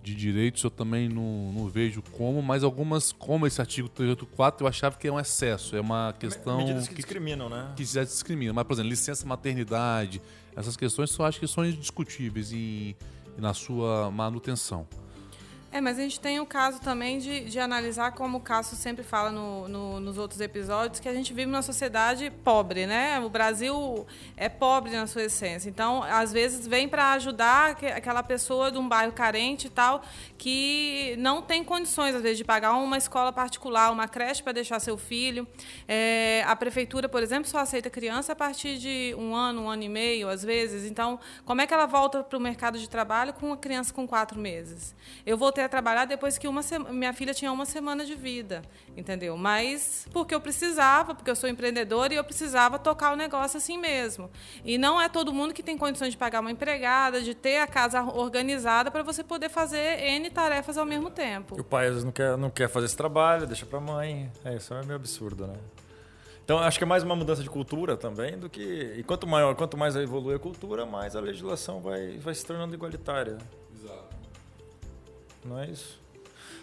de 0.02 0.14
direitos 0.14 0.64
eu 0.64 0.70
também 0.70 1.08
não, 1.08 1.52
não 1.52 1.68
vejo 1.68 2.02
como, 2.02 2.42
mas 2.42 2.64
algumas, 2.64 3.12
como 3.12 3.46
esse 3.46 3.60
artigo 3.60 3.88
384, 3.88 4.64
eu 4.64 4.68
achava 4.68 4.96
que 4.96 5.06
é 5.06 5.12
um 5.12 5.20
excesso, 5.20 5.76
é 5.76 5.80
uma 5.80 6.12
questão. 6.18 6.58
Medidas 6.58 6.88
que, 6.88 6.94
que 6.96 7.02
discriminam, 7.02 7.48
né? 7.48 7.72
Que 7.76 7.84
já 7.84 8.02
discriminam. 8.02 8.52
Mas, 8.52 8.64
por 8.64 8.72
exemplo, 8.72 8.90
licença 8.90 9.24
maternidade, 9.24 10.20
essas 10.56 10.76
questões 10.76 11.16
eu 11.16 11.24
acho 11.24 11.38
que 11.38 11.46
são 11.46 11.64
indiscutíveis 11.64 12.52
em, 12.52 12.96
na 13.38 13.54
sua 13.54 14.10
manutenção. 14.10 14.86
É, 15.72 15.80
mas 15.80 15.98
a 15.98 16.02
gente 16.02 16.20
tem 16.20 16.38
o 16.38 16.44
caso 16.44 16.78
também 16.82 17.18
de, 17.18 17.46
de 17.46 17.58
analisar, 17.58 18.12
como 18.12 18.36
o 18.36 18.40
Cássio 18.42 18.76
sempre 18.76 19.02
fala 19.02 19.32
no, 19.32 19.66
no, 19.66 20.00
nos 20.00 20.18
outros 20.18 20.38
episódios, 20.38 21.00
que 21.00 21.08
a 21.08 21.14
gente 21.14 21.32
vive 21.32 21.50
numa 21.50 21.62
sociedade 21.62 22.30
pobre, 22.44 22.86
né? 22.86 23.18
O 23.20 23.30
Brasil 23.30 24.06
é 24.36 24.50
pobre 24.50 24.90
na 24.90 25.06
sua 25.06 25.22
essência. 25.22 25.70
Então, 25.70 26.02
às 26.02 26.30
vezes, 26.30 26.66
vem 26.66 26.86
para 26.86 27.12
ajudar 27.12 27.70
aquela 27.70 28.22
pessoa 28.22 28.70
de 28.70 28.76
um 28.76 28.86
bairro 28.86 29.12
carente 29.12 29.68
e 29.68 29.70
tal, 29.70 30.02
que 30.36 31.14
não 31.18 31.40
tem 31.40 31.64
condições, 31.64 32.14
às 32.14 32.20
vezes, 32.20 32.36
de 32.36 32.44
pagar 32.44 32.74
uma 32.74 32.98
escola 32.98 33.32
particular, 33.32 33.90
uma 33.90 34.06
creche 34.06 34.42
para 34.42 34.52
deixar 34.52 34.78
seu 34.78 34.98
filho. 34.98 35.48
É, 35.88 36.44
a 36.46 36.54
prefeitura, 36.54 37.08
por 37.08 37.22
exemplo, 37.22 37.48
só 37.48 37.60
aceita 37.60 37.88
criança 37.88 38.32
a 38.32 38.36
partir 38.36 38.76
de 38.76 39.14
um 39.16 39.34
ano, 39.34 39.62
um 39.62 39.70
ano 39.70 39.84
e 39.84 39.88
meio, 39.88 40.28
às 40.28 40.44
vezes. 40.44 40.84
Então, 40.84 41.18
como 41.46 41.62
é 41.62 41.66
que 41.66 41.72
ela 41.72 41.86
volta 41.86 42.22
para 42.22 42.36
o 42.36 42.40
mercado 42.40 42.78
de 42.78 42.90
trabalho 42.90 43.32
com 43.32 43.46
uma 43.46 43.56
criança 43.56 43.90
com 43.94 44.06
quatro 44.06 44.38
meses? 44.38 44.94
Eu 45.24 45.38
vou 45.38 45.50
ter 45.50 45.61
a 45.62 45.68
trabalhar 45.68 46.04
depois 46.04 46.38
que 46.38 46.48
uma 46.48 46.62
minha 46.90 47.12
filha 47.12 47.32
tinha 47.34 47.52
uma 47.52 47.64
semana 47.64 48.04
de 48.04 48.14
vida, 48.14 48.62
entendeu? 48.96 49.36
Mas 49.36 50.06
porque 50.12 50.34
eu 50.34 50.40
precisava, 50.40 51.14
porque 51.14 51.30
eu 51.30 51.36
sou 51.36 51.48
empreendedora 51.48 52.12
e 52.12 52.16
eu 52.16 52.24
precisava 52.24 52.78
tocar 52.78 53.12
o 53.12 53.16
negócio 53.16 53.56
assim 53.58 53.78
mesmo. 53.78 54.30
E 54.64 54.78
não 54.78 55.00
é 55.00 55.08
todo 55.08 55.32
mundo 55.32 55.54
que 55.54 55.62
tem 55.62 55.76
condições 55.76 56.10
de 56.10 56.16
pagar 56.16 56.40
uma 56.40 56.50
empregada, 56.50 57.22
de 57.22 57.34
ter 57.34 57.58
a 57.58 57.66
casa 57.66 58.02
organizada 58.02 58.90
para 58.90 59.02
você 59.02 59.22
poder 59.24 59.48
fazer 59.48 60.00
N 60.00 60.30
tarefas 60.30 60.78
ao 60.78 60.84
mesmo 60.84 61.10
tempo. 61.10 61.56
E 61.56 61.60
o 61.60 61.64
pai 61.64 61.86
às 61.86 61.90
vezes 61.90 62.04
não 62.04 62.12
quer, 62.12 62.36
não 62.36 62.50
quer 62.50 62.68
fazer 62.68 62.86
esse 62.86 62.96
trabalho, 62.96 63.46
deixa 63.46 63.66
para 63.66 63.78
a 63.78 63.82
mãe. 63.82 64.30
É, 64.44 64.54
isso 64.54 64.72
é 64.74 64.82
meio 64.82 64.96
absurdo, 64.96 65.46
né? 65.46 65.54
Então, 66.44 66.58
acho 66.58 66.76
que 66.76 66.84
é 66.84 66.86
mais 66.86 67.04
uma 67.04 67.14
mudança 67.14 67.42
de 67.42 67.48
cultura 67.48 67.96
também 67.96 68.36
do 68.36 68.50
que. 68.50 68.94
E 68.96 69.02
quanto 69.04 69.26
maior, 69.26 69.54
quanto 69.54 69.76
mais 69.76 69.94
evolui 69.94 70.34
a 70.34 70.38
cultura, 70.38 70.84
mais 70.84 71.14
a 71.14 71.20
legislação 71.20 71.80
vai, 71.80 72.18
vai 72.18 72.34
se 72.34 72.44
tornando 72.44 72.74
igualitária. 72.74 73.38
Não 75.44 75.58
é 75.58 75.70
isso? 75.70 76.00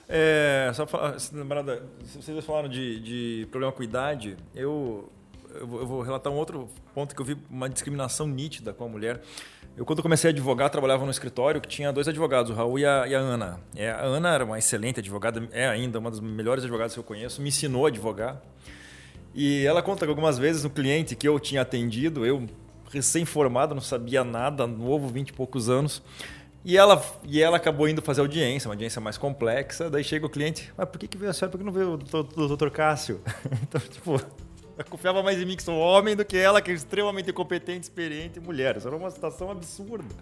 É, 0.08 0.72
só 0.74 0.88
lembrar 1.34 1.62
da, 1.62 1.80
vocês 2.04 2.44
falaram 2.44 2.68
de, 2.68 3.00
de 3.00 3.48
problema 3.52 3.72
com 3.72 3.84
idade, 3.84 4.36
eu, 4.56 5.08
eu 5.54 5.68
vou, 5.68 6.02
relatar 6.02 6.34
um 6.34 6.36
outro 6.36 6.68
ponto 6.96 7.14
que 7.14 7.22
eu 7.22 7.26
vi 7.26 7.38
uma 7.48 7.70
discriminação 7.70 8.28
nítida 8.28 8.74
com 8.74 8.86
a 8.86 8.88
mulher. 8.88 9.22
Eu, 9.78 9.86
quando 9.86 10.02
comecei 10.02 10.32
a 10.32 10.34
advogar, 10.34 10.70
trabalhava 10.72 11.06
no 11.06 11.12
escritório 11.12 11.62
que 11.62 11.68
tinha 11.68 11.94
dois 11.94 12.08
advogados, 12.08 12.50
o 12.50 12.56
Raul 12.56 12.80
e 12.80 12.86
a, 12.86 13.08
e 13.08 13.14
a 13.14 13.20
Ana. 13.20 13.60
É, 13.76 13.92
a 13.92 14.02
Ana 14.02 14.34
era 14.34 14.44
uma 14.44 14.58
excelente 14.58 15.00
advogada, 15.00 15.48
é 15.52 15.68
ainda 15.68 16.00
uma 16.00 16.10
das 16.10 16.20
melhores 16.20 16.64
advogadas 16.64 16.94
que 16.94 17.00
eu 17.00 17.04
conheço, 17.04 17.40
me 17.40 17.50
ensinou 17.50 17.86
a 17.86 17.90
advogar. 17.90 18.42
E 19.36 19.64
ela 19.64 19.84
conta 19.84 20.06
que 20.06 20.10
algumas 20.10 20.40
vezes 20.40 20.66
o 20.66 20.72
cliente 20.72 21.16
que 21.16 21.28
eu 21.28 21.40
tinha 21.40 21.62
atendido, 21.62 22.26
eu 22.26 22.48
recém-formado, 22.92 23.76
não 23.76 23.82
sabia 23.82 24.24
nada, 24.24 24.66
novo, 24.66 25.08
vinte 25.08 25.30
e 25.30 25.34
poucos 25.34 25.70
anos, 25.70 26.02
e 26.64 26.78
ela, 26.78 27.02
e 27.24 27.42
ela 27.42 27.58
acabou 27.58 27.88
indo 27.88 28.02
fazer 28.02 28.22
audiência, 28.22 28.68
uma 28.68 28.74
audiência 28.74 29.00
mais 29.00 29.18
complexa. 29.18 29.90
Daí 29.90 30.04
chega 30.04 30.26
o 30.26 30.30
cliente, 30.30 30.72
mas 30.76 30.90
por 30.90 31.00
que, 31.00 31.08
que 31.08 31.18
veio 31.18 31.32
a 31.32 31.34
senhora? 31.34 31.52
Por 31.52 31.58
que 31.58 31.64
não 31.64 31.72
veio 31.72 31.94
o 31.94 32.48
doutor 32.48 32.70
Cássio? 32.70 33.22
então, 33.64 33.80
tipo, 33.80 34.22
eu 34.78 34.86
confiava 34.86 35.24
mais 35.24 35.40
em 35.40 35.46
mim 35.46 35.56
que 35.56 35.64
sou 35.64 35.78
homem 35.78 36.16
do 36.16 36.26
que 36.26 36.38
ela, 36.38 36.62
que 36.62 36.72
é 36.72 36.74
extremamente 36.74 37.32
competente, 37.32 37.84
experiente 37.84 38.40
mulher. 38.40 38.78
Isso 38.78 38.88
era 38.88 38.96
uma 38.96 39.10
situação 39.10 39.50
absurda. 39.50 40.14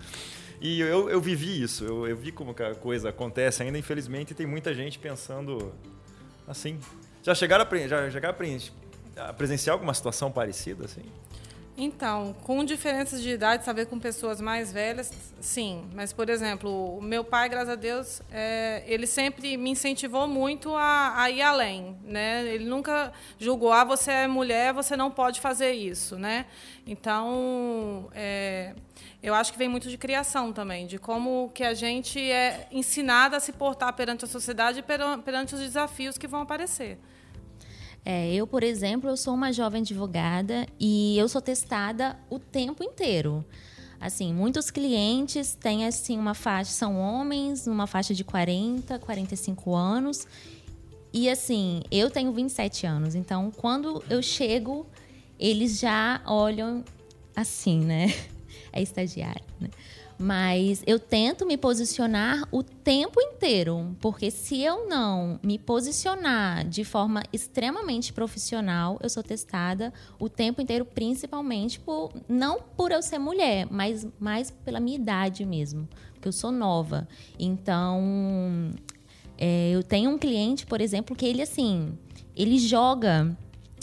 E 0.61 0.79
eu, 0.81 1.09
eu 1.09 1.21
vivi 1.21 1.61
isso, 1.61 1.85
eu, 1.85 2.07
eu 2.07 2.17
vi 2.17 2.31
como 2.31 2.51
a 2.51 2.75
coisa 2.75 3.09
acontece 3.09 3.61
ainda, 3.61 3.77
infelizmente, 3.77 4.33
tem 4.33 4.47
muita 4.47 4.73
gente 4.73 4.97
pensando 4.97 5.71
assim. 6.47 6.79
Já 7.21 7.35
chegaram 7.35 7.65
a, 7.69 7.87
já 7.87 8.09
chegaram 8.09 8.35
a 9.17 9.33
presenciar 9.33 9.73
alguma 9.73 9.93
situação 9.93 10.31
parecida, 10.31 10.85
assim? 10.85 11.03
Então, 11.79 12.35
com 12.41 12.65
diferenças 12.65 13.21
de 13.21 13.29
idade, 13.29 13.63
saber 13.63 13.85
com 13.85 13.99
pessoas 13.99 14.41
mais 14.41 14.73
velhas, 14.73 15.13
sim. 15.39 15.87
Mas, 15.93 16.11
por 16.11 16.27
exemplo, 16.27 16.97
o 16.97 16.99
meu 16.99 17.23
pai, 17.23 17.47
graças 17.47 17.69
a 17.69 17.75
Deus, 17.75 18.19
é, 18.31 18.83
ele 18.87 19.05
sempre 19.05 19.55
me 19.57 19.69
incentivou 19.69 20.27
muito 20.27 20.75
a, 20.75 21.21
a, 21.21 21.29
ir 21.29 21.43
além, 21.43 21.95
né? 22.03 22.43
Ele 22.47 22.65
nunca 22.65 23.13
julgou, 23.37 23.71
ah, 23.71 23.83
você 23.83 24.11
é 24.11 24.27
mulher, 24.27 24.73
você 24.73 24.97
não 24.97 25.11
pode 25.11 25.39
fazer 25.39 25.71
isso, 25.73 26.17
né? 26.17 26.47
Então, 26.87 28.09
é, 28.11 28.73
eu 29.21 29.35
acho 29.35 29.51
que 29.51 29.59
vem 29.59 29.69
muito 29.69 29.87
de 29.87 29.99
criação 29.99 30.51
também, 30.51 30.87
de 30.87 30.97
como 30.97 31.51
que 31.53 31.63
a 31.63 31.75
gente 31.75 32.19
é 32.19 32.67
ensinada 32.71 33.37
a 33.37 33.39
se 33.39 33.51
portar 33.51 33.93
perante 33.93 34.25
a 34.25 34.27
sociedade 34.27 34.79
e 34.79 35.19
perante 35.21 35.53
os 35.53 35.61
desafios 35.61 36.17
que 36.17 36.25
vão 36.25 36.41
aparecer. 36.41 36.97
É, 38.09 38.33
eu, 38.33 38.47
por 38.47 38.63
exemplo, 38.63 39.09
eu 39.09 39.17
sou 39.17 39.33
uma 39.33 39.51
jovem 39.51 39.81
advogada 39.81 40.65
e 40.79 41.17
eu 41.17 41.27
sou 41.27 41.41
testada 41.41 42.17
o 42.29 42.39
tempo 42.39 42.81
inteiro. 42.81 43.43
Assim, 43.99 44.33
muitos 44.33 44.71
clientes 44.71 45.55
têm 45.55 45.85
assim 45.85 46.17
uma 46.17 46.33
faixa, 46.33 46.71
são 46.71 46.97
homens, 46.97 47.67
numa 47.67 47.85
faixa 47.85 48.13
de 48.13 48.23
40, 48.23 48.97
45 48.99 49.75
anos. 49.75 50.25
E 51.11 51.29
assim, 51.29 51.81
eu 51.91 52.09
tenho 52.09 52.31
27 52.31 52.87
anos, 52.87 53.13
então 53.13 53.51
quando 53.51 54.01
eu 54.09 54.23
chego, 54.23 54.87
eles 55.37 55.77
já 55.77 56.21
olham 56.25 56.85
assim, 57.35 57.81
né? 57.81 58.07
É 58.71 58.81
estagiário, 58.81 59.43
né? 59.59 59.69
Mas 60.19 60.81
eu 60.87 60.99
tento 60.99 61.45
me 61.45 61.57
posicionar 61.57 62.47
o 62.51 62.63
tempo 62.63 63.21
inteiro, 63.21 63.95
porque 63.99 64.31
se 64.31 64.61
eu 64.63 64.87
não 64.87 65.39
me 65.43 65.59
posicionar 65.59 66.67
de 66.67 66.83
forma 66.83 67.21
extremamente 67.31 68.11
profissional, 68.11 68.97
eu 69.01 69.09
sou 69.09 69.21
testada 69.21 69.93
o 70.19 70.27
tempo 70.27 70.59
inteiro, 70.59 70.85
principalmente 70.85 71.79
por 71.79 72.11
não 72.27 72.59
por 72.75 72.91
eu 72.91 73.01
ser 73.03 73.19
mulher, 73.19 73.67
mas 73.69 74.07
mais 74.19 74.49
pela 74.49 74.79
minha 74.79 74.97
idade 74.97 75.45
mesmo, 75.45 75.87
porque 76.13 76.27
eu 76.27 76.33
sou 76.33 76.51
nova. 76.51 77.07
Então, 77.37 78.71
é, 79.37 79.69
eu 79.69 79.83
tenho 79.83 80.09
um 80.09 80.17
cliente, 80.17 80.65
por 80.65 80.81
exemplo, 80.81 81.15
que 81.15 81.27
ele 81.27 81.43
assim, 81.43 81.95
ele 82.35 82.57
joga 82.57 83.37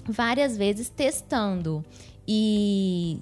várias 0.08 0.56
vezes 0.56 0.88
testando. 0.88 1.84
E, 2.26 3.18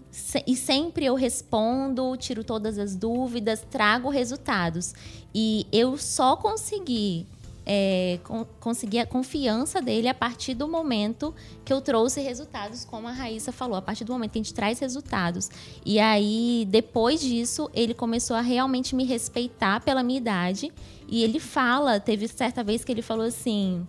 e 0.47 0.57
sempre 0.57 1.05
eu 1.05 1.15
respondo, 1.15 2.17
tiro 2.17 2.45
todas 2.45 2.79
as 2.79 2.95
dúvidas, 2.95 3.65
trago 3.71 4.09
resultados. 4.09 4.95
E 5.35 5.67
eu 5.73 5.99
só 5.99 6.37
consegui 6.37 7.27
é, 7.65 8.19
con 8.25 8.45
conseguir 8.61 8.99
a 8.99 9.07
confiança 9.07 9.81
dele 9.81 10.09
a 10.09 10.15
partir 10.15 10.55
do 10.55 10.69
momento 10.69 11.35
que 11.65 11.73
eu 11.73 11.81
trouxe 11.81 12.21
resultados, 12.21 12.85
como 12.85 13.09
a 13.09 13.13
Raíssa 13.13 13.53
falou, 13.53 13.77
a 13.77 13.83
partir 13.83 14.05
do 14.05 14.13
momento 14.13 14.33
que 14.33 14.39
a 14.39 14.43
gente 14.43 14.55
traz 14.55 14.79
resultados. 14.79 15.51
E 15.85 15.99
aí, 15.99 16.67
depois 16.69 17.21
disso, 17.21 17.71
ele 17.73 17.95
começou 17.95 18.37
a 18.37 18.41
realmente 18.41 18.95
me 18.95 19.05
respeitar 19.05 19.81
pela 19.81 20.03
minha 20.03 20.19
idade. 20.19 20.73
E 21.09 21.23
ele 21.23 21.39
fala, 21.39 22.01
teve 22.01 22.27
certa 22.29 22.65
vez 22.65 22.85
que 22.85 22.91
ele 22.91 23.03
falou 23.03 23.27
assim: 23.27 23.87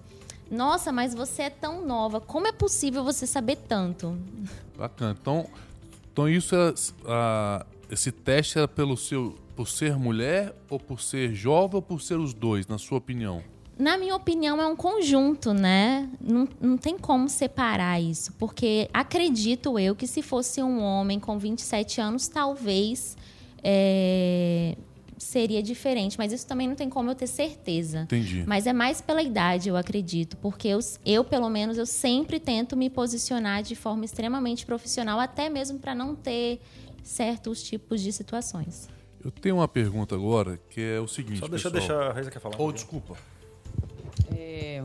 Nossa, 0.54 0.92
mas 0.92 1.16
você 1.16 1.44
é 1.44 1.50
tão 1.50 1.86
nova, 1.86 2.22
como 2.22 2.48
é 2.48 2.52
possível 2.52 3.04
você 3.04 3.26
saber 3.26 3.58
tanto? 3.68 4.16
Bacana. 4.78 5.18
Então, 5.20 5.48
então 6.12 6.30
isso 6.30 6.56
é, 6.56 7.66
esse 7.90 8.12
teste 8.12 8.60
era 8.60 8.68
pelo 8.68 8.96
seu, 8.96 9.36
por 9.56 9.68
ser 9.68 9.98
mulher 9.98 10.56
ou 10.70 10.80
por 10.80 11.02
ser 11.02 11.34
jovem 11.34 11.78
ou 11.78 11.82
por 11.82 12.02
ser 12.02 12.20
os 12.20 12.34
dois, 12.34 12.68
na 12.68 12.78
sua 12.78 13.00
opinião? 13.00 13.44
Na 13.80 13.98
minha 13.98 14.16
opinião, 14.16 14.62
é 14.62 14.68
um 14.68 14.76
conjunto, 14.76 15.52
né? 15.52 16.08
Não, 16.22 16.48
não 16.62 16.78
tem 16.78 17.00
como 17.00 17.28
separar 17.28 18.00
isso, 18.00 18.32
porque 18.34 18.88
acredito 18.94 19.80
eu 19.80 19.96
que 19.96 20.06
se 20.06 20.22
fosse 20.22 20.62
um 20.62 20.84
homem 20.84 21.20
com 21.20 21.40
27 21.40 22.00
anos, 22.00 22.28
talvez 22.28 23.18
é, 23.64 24.78
seria 25.24 25.62
diferente, 25.64 26.18
mas 26.18 26.32
isso 26.32 26.46
também 26.46 26.68
não 26.68 26.76
tem 26.76 26.90
como 26.90 27.10
eu 27.10 27.16
ter 27.16 27.28
certeza. 27.28 28.02
Entendi. 28.02 28.44
Mas 28.46 28.68
é 28.68 28.74
mais 28.74 29.02
pela 29.02 29.22
idade, 29.22 29.70
eu 29.70 29.76
acredito, 29.76 30.38
porque 30.38 30.68
eu, 30.68 30.80
eu 31.06 31.24
pelo 31.24 31.50
menos, 31.50 31.78
eu 31.78 31.86
sempre 31.86 32.40
tento 32.40 32.76
me 32.76 32.90
posicionar 32.90 33.64
de 33.64 33.76
forma 33.76 34.06
extremamente 34.06 34.66
profissional, 34.66 35.20
até 35.20 35.50
mesmo 35.50 35.80
para 35.80 35.96
não 35.96 36.16
ter 36.16 36.62
certos 37.04 37.64
tipos 37.64 38.02
de 38.02 38.12
situações. 38.12 38.90
Eu 39.24 39.32
tenho 39.32 39.56
uma 39.56 39.68
pergunta 39.68 40.16
agora, 40.16 40.60
que 40.70 40.82
é 40.82 41.00
o 41.00 41.08
seguinte, 41.08 41.40
Só 41.40 41.48
deixa, 41.48 41.72
pessoal. 41.72 42.00
deixa 42.00 42.10
a 42.10 42.14
Reisa 42.14 42.30
quer 42.30 42.40
falar. 42.40 42.56
Oh, 42.60 42.72
desculpa. 42.72 43.16
É, 44.36 44.84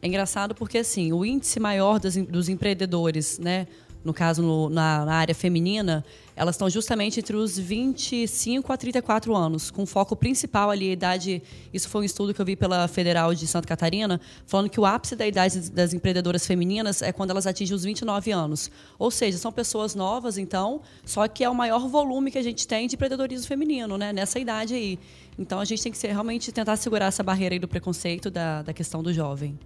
é 0.00 0.06
engraçado 0.06 0.54
porque 0.54 0.78
assim 0.78 1.12
o 1.12 1.24
índice 1.24 1.60
maior 1.60 2.00
dos, 2.00 2.16
dos 2.16 2.48
empreendedores, 2.48 3.38
né, 3.38 3.66
no 4.06 4.14
caso 4.14 4.40
no, 4.40 4.70
na, 4.70 5.04
na, 5.04 5.14
área 5.14 5.34
feminina, 5.34 6.04
elas 6.36 6.54
estão 6.54 6.70
justamente 6.70 7.18
entre 7.18 7.34
os 7.34 7.58
25 7.58 8.72
a 8.72 8.76
34 8.76 9.34
anos, 9.34 9.68
com 9.68 9.84
foco 9.84 10.14
principal 10.14 10.70
ali 10.70 10.90
a 10.90 10.92
idade. 10.92 11.42
Isso 11.74 11.88
foi 11.88 12.02
um 12.02 12.04
estudo 12.04 12.32
que 12.32 12.40
eu 12.40 12.46
vi 12.46 12.54
pela 12.54 12.86
Federal 12.86 13.34
de 13.34 13.46
Santa 13.48 13.66
Catarina, 13.66 14.20
falando 14.46 14.70
que 14.70 14.78
o 14.78 14.86
ápice 14.86 15.16
da 15.16 15.26
idade 15.26 15.68
das 15.70 15.92
empreendedoras 15.92 16.46
femininas 16.46 17.02
é 17.02 17.10
quando 17.10 17.30
elas 17.30 17.48
atingem 17.48 17.74
os 17.74 17.82
29 17.82 18.30
anos. 18.30 18.70
Ou 18.96 19.10
seja, 19.10 19.38
são 19.38 19.50
pessoas 19.50 19.96
novas, 19.96 20.38
então, 20.38 20.80
só 21.04 21.26
que 21.26 21.42
é 21.42 21.50
o 21.50 21.54
maior 21.54 21.88
volume 21.88 22.30
que 22.30 22.38
a 22.38 22.42
gente 22.42 22.66
tem 22.68 22.86
de 22.86 22.94
empreendedorismo 22.94 23.48
feminino, 23.48 23.98
né, 23.98 24.12
nessa 24.12 24.38
idade 24.38 24.72
aí. 24.72 25.00
Então 25.36 25.58
a 25.58 25.64
gente 25.64 25.82
tem 25.82 25.90
que 25.90 25.98
ser, 25.98 26.08
realmente 26.08 26.52
tentar 26.52 26.76
segurar 26.76 27.06
essa 27.06 27.24
barreira 27.24 27.56
aí 27.56 27.58
do 27.58 27.66
preconceito 27.66 28.30
da, 28.30 28.62
da 28.62 28.72
questão 28.72 29.02
do 29.02 29.12
jovem. 29.12 29.58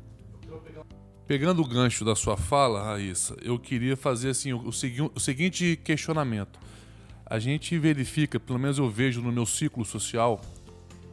Pegando 1.31 1.63
o 1.63 1.65
gancho 1.65 2.05
da 2.05 2.17
sua 2.17 2.37
fala, 2.37 2.83
Raíssa, 2.83 3.37
eu 3.41 3.57
queria 3.57 3.97
fazer 3.97 4.31
assim 4.31 4.53
o, 4.53 4.63
o, 4.65 4.69
o 5.15 5.21
seguinte 5.21 5.79
questionamento. 5.85 6.59
A 7.25 7.39
gente 7.39 7.79
verifica, 7.79 8.41
pelo 8.41 8.59
menos 8.59 8.79
eu 8.79 8.91
vejo 8.91 9.23
no 9.23 9.31
meu 9.31 9.47
ciclo 9.47 9.85
social, 9.85 10.41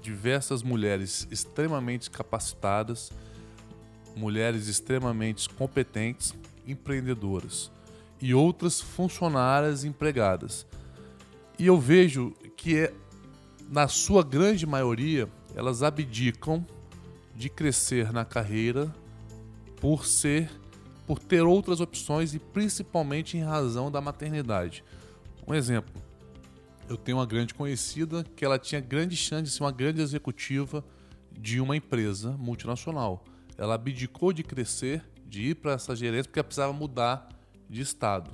diversas 0.01 0.63
mulheres 0.63 1.27
extremamente 1.29 2.09
capacitadas, 2.09 3.11
mulheres 4.15 4.67
extremamente 4.67 5.47
competentes, 5.49 6.33
empreendedoras 6.65 7.71
e 8.19 8.33
outras 8.33 8.81
funcionárias 8.81 9.83
empregadas. 9.83 10.65
E 11.59 11.67
eu 11.67 11.79
vejo 11.79 12.33
que 12.55 12.75
é, 12.75 12.93
na 13.69 13.87
sua 13.87 14.23
grande 14.23 14.65
maioria 14.65 15.29
elas 15.55 15.83
abdicam 15.83 16.65
de 17.35 17.49
crescer 17.49 18.11
na 18.11 18.25
carreira 18.25 18.91
por 19.79 20.05
ser 20.05 20.49
por 21.07 21.19
ter 21.19 21.41
outras 21.41 21.79
opções 21.79 22.33
e 22.33 22.39
principalmente 22.39 23.37
em 23.37 23.41
razão 23.41 23.89
da 23.89 24.01
maternidade. 24.01 24.83
Um 25.47 25.53
exemplo, 25.53 25.93
eu 26.89 26.97
tenho 26.97 27.17
uma 27.17 27.25
grande 27.25 27.53
conhecida 27.53 28.25
que 28.35 28.43
ela 28.43 28.59
tinha 28.59 28.81
grande 28.81 29.15
chance 29.15 29.43
de 29.43 29.51
ser 29.51 29.63
uma 29.63 29.71
grande 29.71 30.01
executiva 30.01 30.83
de 31.31 31.61
uma 31.61 31.77
empresa 31.77 32.31
multinacional. 32.31 33.23
Ela 33.57 33.75
abdicou 33.75 34.33
de 34.33 34.43
crescer, 34.43 35.01
de 35.25 35.43
ir 35.43 35.55
para 35.55 35.73
essa 35.73 35.95
gerência 35.95 36.25
porque 36.25 36.39
ela 36.39 36.43
precisava 36.43 36.73
mudar 36.73 37.29
de 37.69 37.81
estado. 37.81 38.29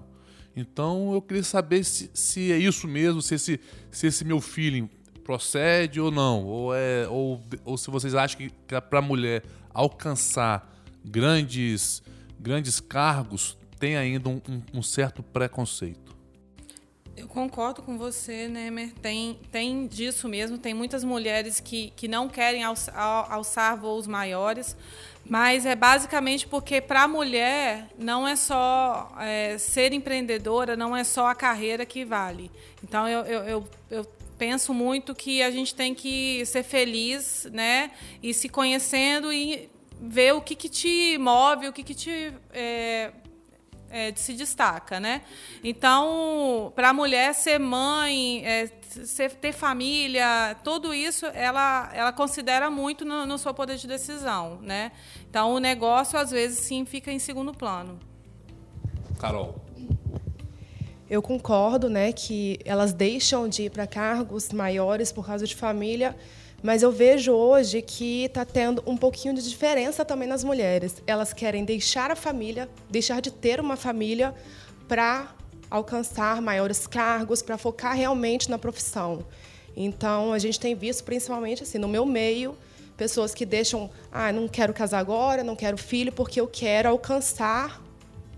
Então 0.56 1.14
eu 1.14 1.22
queria 1.22 1.44
saber 1.44 1.84
se, 1.84 2.10
se 2.12 2.52
é 2.52 2.58
isso 2.58 2.88
mesmo, 2.88 3.22
se 3.22 3.36
esse, 3.36 3.60
se 3.92 4.08
esse 4.08 4.26
meu 4.26 4.42
feeling 4.42 4.90
procede 5.24 6.02
ou 6.02 6.10
não, 6.10 6.44
ou, 6.44 6.76
é, 6.76 7.08
ou, 7.08 7.40
ou 7.64 7.78
se 7.78 7.92
vocês 7.92 8.16
acham 8.16 8.38
que, 8.40 8.50
que 8.50 8.82
para 8.82 9.00
a 9.00 9.02
mulher 9.02 9.44
alcançar 9.72 10.73
grandes, 11.04 12.02
grandes 12.40 12.80
cargos 12.80 13.58
tem 13.80 13.98
ainda 13.98 14.30
um, 14.30 14.42
um, 14.48 14.62
um 14.76 14.82
certo 14.82 15.22
preconceito. 15.22 16.16
Eu 17.16 17.28
concordo 17.28 17.82
com 17.84 17.98
você, 17.98 18.48
Nemer. 18.48 18.92
Tem, 18.94 19.40
tem 19.52 19.86
disso 19.86 20.28
mesmo. 20.28 20.58
Tem 20.58 20.74
muitas 20.74 21.04
mulheres 21.04 21.60
que, 21.60 21.92
que 21.96 22.08
não 22.08 22.28
querem 22.28 22.64
alçar, 22.64 22.96
alçar 23.32 23.78
voos 23.78 24.08
maiores, 24.08 24.76
mas 25.24 25.66
é 25.66 25.76
basicamente 25.76 26.48
porque 26.48 26.82
para 26.82 27.04
a 27.04 27.08
mulher 27.08 27.88
não 28.00 28.28
é 28.28 28.36
só 28.36 29.16
é, 29.20 29.58
ser 29.60 29.94
empreendedora, 29.94 30.76
não 30.76 30.96
é 30.96 31.04
só 31.04 31.28
a 31.28 31.36
carreira 31.36 31.86
que 31.86 32.04
vale. 32.04 32.50
Então 32.84 33.08
eu, 33.08 33.22
eu, 33.26 33.44
eu, 33.44 33.70
eu 33.92 34.06
penso 34.38 34.74
muito 34.74 35.14
que 35.14 35.44
a 35.44 35.52
gente 35.52 35.76
tem 35.76 35.94
que 35.94 36.44
ser 36.46 36.64
feliz, 36.64 37.48
né? 37.52 37.92
E 38.24 38.34
se 38.34 38.50
conhecendo 38.50 39.32
e 39.32 39.70
ver 40.06 40.34
o 40.34 40.42
que, 40.42 40.56
que 40.56 40.68
te 40.68 41.18
move, 41.18 41.70
o 41.70 41.74
que, 41.74 41.82
que 41.82 41.96
te 41.96 42.34
é, 42.52 43.12
é, 43.90 44.14
se 44.16 44.34
destaca, 44.34 45.00
né? 45.00 45.22
Então, 45.64 46.74
para 46.76 46.90
a 46.90 46.94
mulher 46.94 47.34
ser 47.34 47.58
mãe, 47.58 48.46
é, 48.46 48.70
ser, 48.82 49.32
ter 49.36 49.54
família, 49.54 50.58
tudo 50.62 50.94
isso 50.94 51.26
ela, 51.28 51.90
ela 51.94 52.12
considera 52.12 52.70
muito 52.70 53.06
no, 53.06 53.26
no 53.26 53.38
seu 53.38 53.54
poder 53.54 53.78
de 53.78 53.88
decisão, 53.88 54.60
né? 54.62 54.92
Então, 55.30 55.54
o 55.54 55.60
negócio 55.60 56.20
às 56.20 56.32
vezes 56.32 56.60
sim 56.60 56.84
fica 56.86 57.12
em 57.12 57.20
segundo 57.20 57.54
plano. 57.54 57.98
Carol. 59.20 59.56
Eu 61.10 61.22
concordo, 61.22 61.90
né, 61.90 62.12
que 62.12 62.60
elas 62.66 62.92
deixam 62.92 63.48
de 63.48 63.64
ir 63.64 63.70
para 63.70 63.86
cargos 63.86 64.52
maiores 64.52 65.12
por 65.12 65.26
causa 65.26 65.46
de 65.46 65.56
família, 65.56 66.16
mas 66.64 66.82
eu 66.82 66.92
vejo 66.92 67.34
hoje 67.34 67.82
que 67.82 68.24
está 68.24 68.46
tendo 68.46 68.82
um 68.88 68.96
pouquinho 68.96 69.34
de 69.34 69.48
diferença 69.48 70.06
também 70.06 70.30
nas 70.30 70.46
mulheres. 70.46 70.96
Elas 71.06 71.34
querem 71.34 71.66
deixar 71.66 72.10
a 72.10 72.16
família, 72.16 72.70
deixar 72.90 73.22
de 73.22 73.30
ter 73.30 73.60
uma 73.60 73.76
família 73.76 74.34
para 74.88 75.36
alcançar 75.70 76.42
maiores 76.42 76.88
cargos, 76.88 77.42
para 77.42 77.58
focar 77.58 77.94
realmente 77.96 78.50
na 78.50 78.58
profissão. 78.58 79.26
Então, 79.76 80.32
a 80.32 80.40
gente 80.40 80.58
tem 80.58 80.74
visto, 80.74 81.04
principalmente 81.04 81.64
assim, 81.64 81.78
no 81.78 81.88
meu 81.88 82.06
meio, 82.06 82.56
pessoas 82.96 83.34
que 83.34 83.46
deixam, 83.46 83.90
ah, 84.10 84.32
não 84.32 84.48
quero 84.48 84.74
casar 84.74 85.00
agora, 85.00 85.44
não 85.44 85.58
quero 85.58 85.78
filho, 85.78 86.14
porque 86.14 86.40
eu 86.40 86.48
quero 86.48 86.88
alcançar 86.88 87.82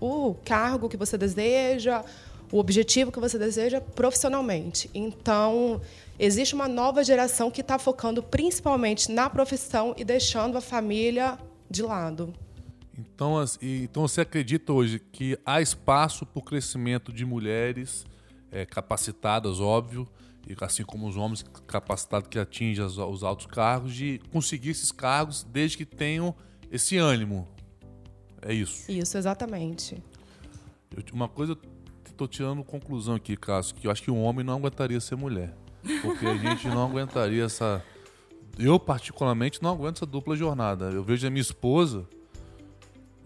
o 0.00 0.34
cargo 0.44 0.88
que 0.88 0.96
você 0.96 1.16
deseja, 1.16 2.02
o 2.50 2.58
objetivo 2.58 3.12
que 3.12 3.20
você 3.20 3.38
deseja 3.38 3.80
profissionalmente. 3.80 4.90
Então, 4.94 5.80
existe 6.18 6.54
uma 6.54 6.68
nova 6.68 7.04
geração 7.04 7.50
que 7.50 7.60
está 7.60 7.78
focando 7.78 8.22
principalmente 8.22 9.10
na 9.10 9.28
profissão 9.28 9.94
e 9.96 10.04
deixando 10.04 10.56
a 10.56 10.60
família 10.60 11.38
de 11.70 11.82
lado. 11.82 12.32
Então, 12.98 13.44
então 13.60 14.08
você 14.08 14.22
acredita 14.22 14.72
hoje 14.72 14.98
que 14.98 15.38
há 15.44 15.60
espaço 15.60 16.24
para 16.24 16.38
o 16.38 16.42
crescimento 16.42 17.12
de 17.12 17.24
mulheres 17.24 18.06
é, 18.50 18.64
capacitadas, 18.64 19.60
óbvio, 19.60 20.08
e 20.48 20.56
assim 20.60 20.84
como 20.84 21.06
os 21.08 21.16
homens 21.16 21.44
capacitados 21.66 22.28
que 22.28 22.38
atingem 22.38 22.84
os 22.84 23.22
altos 23.22 23.46
cargos, 23.46 23.92
de 23.92 24.20
conseguir 24.32 24.70
esses 24.70 24.92
cargos 24.92 25.42
desde 25.42 25.76
que 25.76 25.84
tenham 25.84 26.34
esse 26.70 26.96
ânimo. 26.96 27.46
É 28.40 28.54
isso. 28.54 28.90
Isso, 28.90 29.18
exatamente. 29.18 30.02
Eu, 30.96 31.02
uma 31.12 31.28
coisa, 31.28 31.58
estou 32.06 32.28
tirando 32.28 32.62
conclusão 32.62 33.16
aqui, 33.16 33.36
Cássio, 33.36 33.74
que 33.74 33.86
eu 33.86 33.90
acho 33.90 34.02
que 34.02 34.10
um 34.10 34.22
homem 34.22 34.44
não 34.44 34.54
aguentaria 34.54 35.00
ser 35.00 35.16
mulher. 35.16 35.54
Porque 36.02 36.26
a 36.26 36.36
gente 36.36 36.68
não 36.68 36.84
aguentaria 36.86 37.44
essa. 37.44 37.82
Eu, 38.58 38.78
particularmente, 38.78 39.62
não 39.62 39.70
aguento 39.70 39.96
essa 39.96 40.06
dupla 40.06 40.36
jornada. 40.36 40.86
Eu 40.86 41.02
vejo 41.02 41.26
a 41.26 41.30
minha 41.30 41.42
esposa. 41.42 42.06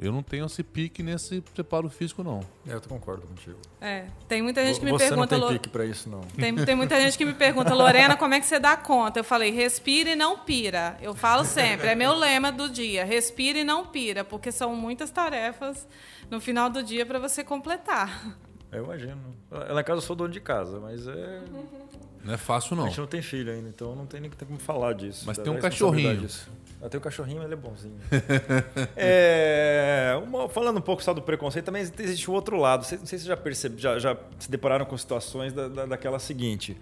Eu 0.03 0.11
não 0.11 0.23
tenho 0.23 0.47
esse 0.47 0.63
pique 0.63 1.03
nesse 1.03 1.43
preparo 1.43 1.91
físico, 1.91 2.25
não. 2.25 2.41
É, 2.67 2.73
eu 2.73 2.81
concordo 2.81 3.27
contigo. 3.27 3.59
É, 3.83 4.07
tem 4.27 4.41
muita 4.41 4.65
gente 4.65 4.81
que 4.81 4.87
me 4.87 4.93
Você 4.93 5.09
pergunta. 5.09 5.37
não 5.37 5.49
tem 5.49 5.59
pique 5.59 5.69
pra 5.69 5.85
isso, 5.85 6.09
não. 6.09 6.21
Tem, 6.21 6.55
tem 6.55 6.75
muita 6.75 6.97
gente 7.03 7.19
que 7.19 7.25
me 7.25 7.35
pergunta, 7.35 7.75
Lorena, 7.75 8.17
como 8.17 8.33
é 8.33 8.41
que 8.41 8.47
você 8.47 8.59
dá 8.59 8.79
conta? 8.79 9.21
Eu 9.21 9.25
falei, 9.25 9.51
respira 9.51 10.09
e 10.09 10.17
não 10.17 10.39
pira. 10.39 10.97
Eu 11.03 11.15
falo 11.15 11.45
sempre, 11.45 11.89
é 11.89 11.95
meu 11.95 12.15
lema 12.15 12.51
do 12.51 12.71
dia, 12.71 13.05
respira 13.05 13.59
e 13.59 13.65
não 13.65 13.85
pira, 13.85 14.25
porque 14.25 14.51
são 14.51 14.75
muitas 14.75 15.11
tarefas 15.11 15.87
no 16.31 16.41
final 16.41 16.71
do 16.71 16.83
dia 16.83 17.05
para 17.05 17.19
você 17.19 17.45
completar. 17.45 18.39
Eu 18.73 18.85
imagino. 18.85 19.37
Em 19.53 19.85
casa 19.85 19.99
eu 19.99 20.01
sou 20.01 20.17
dono 20.17 20.33
de 20.33 20.41
casa, 20.41 20.81
mas 20.81 21.07
é... 21.07 21.43
Não 22.25 22.35
é 22.35 22.37
fácil, 22.37 22.75
a 22.75 22.77
não. 22.77 22.87
gente 22.89 22.99
não 22.99 23.07
tem 23.07 23.23
filho 23.23 23.53
ainda, 23.53 23.69
então 23.69 23.95
não 23.97 24.05
tem 24.07 24.21
nem 24.21 24.31
como 24.31 24.59
falar 24.59 24.93
disso. 24.95 25.25
Mas 25.27 25.39
tem 25.39 25.53
um 25.53 25.59
cachorrinho. 25.59 26.17
disso. 26.19 26.51
Ah, 26.83 26.89
tem 26.89 26.99
um 26.99 27.03
cachorrinho, 27.03 27.43
ele 27.43 27.53
é 27.53 27.57
bonzinho. 27.57 27.99
É, 28.97 30.19
uma- 30.23 30.49
falando 30.49 30.79
um 30.79 30.83
pouco 30.83 31.03
só 31.03 31.13
do 31.13 31.23
preconceito, 31.23 31.65
também 31.67 31.83
existe 31.83 32.31
o 32.31 32.33
outro 32.35 32.57
lado. 32.59 32.81
Não 32.81 32.89
sei 32.89 32.99
se 32.99 33.07
vocês 33.07 33.25
já 33.25 33.37
perceberam, 33.37 33.81
já, 33.81 33.99
já 33.99 34.17
se 34.39 34.51
depararam 34.51 34.85
com 34.85 34.97
situações 34.97 35.53
da, 35.53 35.69
da- 35.69 35.87
daquela 35.87 36.19
seguinte. 36.19 36.77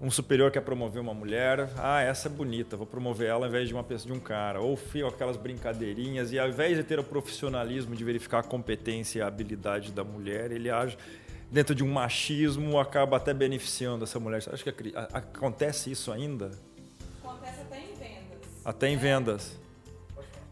Um 0.00 0.10
superior 0.12 0.50
quer 0.52 0.60
promover 0.60 1.02
uma 1.02 1.12
mulher, 1.12 1.68
ah, 1.76 2.00
essa 2.00 2.28
é 2.28 2.30
bonita, 2.30 2.76
vou 2.76 2.86
promover 2.86 3.28
ela 3.28 3.46
ao 3.46 3.48
invés 3.48 3.66
de 3.66 3.74
uma 3.74 3.82
pessoa 3.82 4.12
de 4.12 4.18
um 4.18 4.22
cara. 4.22 4.60
Ou 4.60 4.76
fio 4.76 5.08
aquelas 5.08 5.36
brincadeirinhas, 5.36 6.30
e 6.32 6.38
ao 6.38 6.48
invés 6.48 6.76
de 6.76 6.84
ter 6.84 7.00
o 7.00 7.04
profissionalismo 7.04 7.96
de 7.96 8.04
verificar 8.04 8.38
a 8.38 8.42
competência 8.44 9.18
e 9.18 9.22
a 9.22 9.26
habilidade 9.26 9.90
da 9.90 10.04
mulher, 10.04 10.52
ele 10.52 10.70
age 10.70 10.96
dentro 11.50 11.74
de 11.74 11.82
um 11.84 11.90
machismo, 11.92 12.78
acaba 12.78 13.16
até 13.16 13.32
beneficiando 13.32 14.04
essa 14.04 14.18
mulher. 14.20 14.42
Você 14.42 14.50
acha 14.50 14.72
que 14.72 14.92
a- 14.96 15.08
acontece 15.18 15.90
isso 15.90 16.12
ainda? 16.12 16.50
Acontece 17.24 17.60
até 17.60 17.78
em 17.80 17.94
vendas. 17.94 18.48
Até 18.64 18.88
em 18.88 18.96
vendas. 18.96 19.58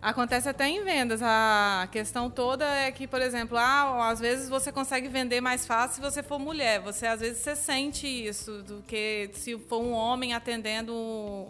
Acontece 0.00 0.48
até 0.48 0.68
em 0.68 0.84
vendas. 0.84 1.20
A 1.22 1.88
questão 1.90 2.30
toda 2.30 2.64
é 2.64 2.92
que, 2.92 3.08
por 3.08 3.20
exemplo, 3.20 3.56
ah, 3.58 4.08
às 4.08 4.20
vezes 4.20 4.48
você 4.48 4.70
consegue 4.70 5.08
vender 5.08 5.40
mais 5.40 5.66
fácil 5.66 5.96
se 5.96 6.00
você 6.00 6.22
for 6.22 6.38
mulher. 6.38 6.80
Você 6.82 7.06
às 7.06 7.18
vezes 7.20 7.38
você 7.38 7.56
sente 7.56 8.06
isso 8.06 8.62
do 8.62 8.82
que 8.86 9.30
se 9.32 9.58
for 9.58 9.82
um 9.82 9.92
homem 9.92 10.32
atendendo 10.32 10.92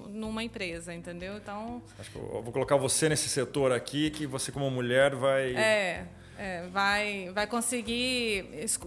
numa 0.08 0.42
empresa, 0.42 0.94
entendeu? 0.94 1.36
Então, 1.36 1.82
Acho 1.98 2.10
que 2.10 2.16
eu 2.16 2.40
vou 2.42 2.52
colocar 2.52 2.76
você 2.76 3.08
nesse 3.10 3.28
setor 3.28 3.72
aqui, 3.72 4.10
que 4.10 4.26
você 4.26 4.50
como 4.50 4.70
mulher 4.70 5.14
vai... 5.14 5.54
é, 5.54 6.06
é, 6.38 6.66
vai 6.72 7.30
vai 7.34 7.46
conseguir 7.46 8.44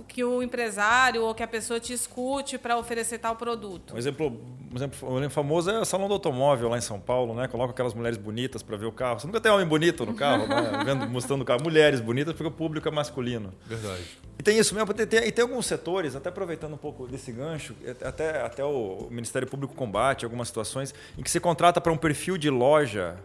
que 0.07 0.23
o 0.23 0.41
empresário 0.43 1.23
ou 1.23 1.33
que 1.33 1.43
a 1.43 1.47
pessoa 1.47 1.79
te 1.79 1.93
escute 1.93 2.57
para 2.57 2.77
oferecer 2.77 3.17
tal 3.19 3.35
produto. 3.35 3.93
Um 3.93 3.97
exemplo, 3.97 4.41
um 4.71 4.75
exemplo 4.75 5.17
um 5.25 5.29
famoso 5.29 5.69
é 5.71 5.79
o 5.79 5.85
Salão 5.85 6.07
do 6.07 6.13
Automóvel 6.13 6.69
lá 6.69 6.77
em 6.77 6.81
São 6.81 6.99
Paulo, 6.99 7.33
né? 7.33 7.47
Coloca 7.47 7.71
aquelas 7.71 7.93
mulheres 7.93 8.17
bonitas 8.17 8.62
para 8.62 8.77
ver 8.77 8.85
o 8.85 8.91
carro. 8.91 9.19
Você 9.19 9.27
nunca 9.27 9.41
tem 9.41 9.51
homem 9.51 9.65
bonito 9.65 10.05
no 10.05 10.13
carro, 10.13 10.47
né? 10.47 10.83
Vendo, 10.85 11.07
mostrando 11.09 11.41
o 11.41 11.45
carro. 11.45 11.62
Mulheres 11.63 11.99
bonitas 11.99 12.33
porque 12.33 12.47
o 12.47 12.51
público 12.51 12.88
é 12.88 12.91
masculino. 12.91 13.53
Verdade. 13.65 14.03
E 14.38 14.43
tem 14.43 14.57
isso 14.57 14.73
mesmo, 14.73 14.93
tem, 14.93 15.05
tem- 15.05 15.27
e 15.27 15.31
tem 15.31 15.41
alguns 15.43 15.65
setores, 15.65 16.15
até 16.15 16.29
aproveitando 16.29 16.73
um 16.73 16.77
pouco 16.77 17.05
desse 17.07 17.29
gancho, 17.31 17.75
até, 18.05 18.41
até 18.41 18.63
o 18.63 19.07
Ministério 19.12 19.45
Público 19.47 19.73
combate 19.75 20.23
algumas 20.23 20.47
situações 20.47 20.93
em 21.17 21.21
que 21.23 21.29
se 21.29 21.41
contrata 21.41 21.81
para 21.81 21.91
um 21.91 21.97
perfil 21.97 22.38
de 22.38 22.49
loja, 22.49 23.17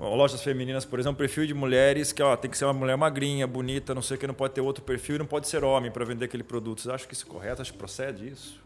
lojas 0.00 0.42
femininas, 0.42 0.84
por 0.84 0.98
exemplo, 0.98 1.18
perfil 1.18 1.46
de 1.46 1.54
mulheres 1.54 2.12
que 2.12 2.22
ó, 2.22 2.36
tem 2.36 2.50
que 2.50 2.56
ser 2.56 2.64
uma 2.64 2.72
mulher 2.72 2.96
magrinha, 2.96 3.46
bonita, 3.46 3.94
não 3.94 4.02
sei 4.02 4.16
o 4.16 4.20
que, 4.20 4.26
não 4.26 4.34
pode 4.34 4.54
ter 4.54 4.60
outro 4.60 4.82
perfil 4.82 5.18
não 5.18 5.26
pode 5.26 5.46
ser 5.46 5.62
homem 5.62 5.90
para 5.90 6.04
vender 6.04 6.24
aquele 6.24 6.42
produto. 6.42 6.80
Vocês 6.80 6.94
acham 6.94 7.06
que 7.06 7.14
isso 7.14 7.26
é 7.28 7.30
correto? 7.30 7.62
Acho 7.62 7.72
que 7.72 7.78
procede 7.78 8.28
isso? 8.28 8.60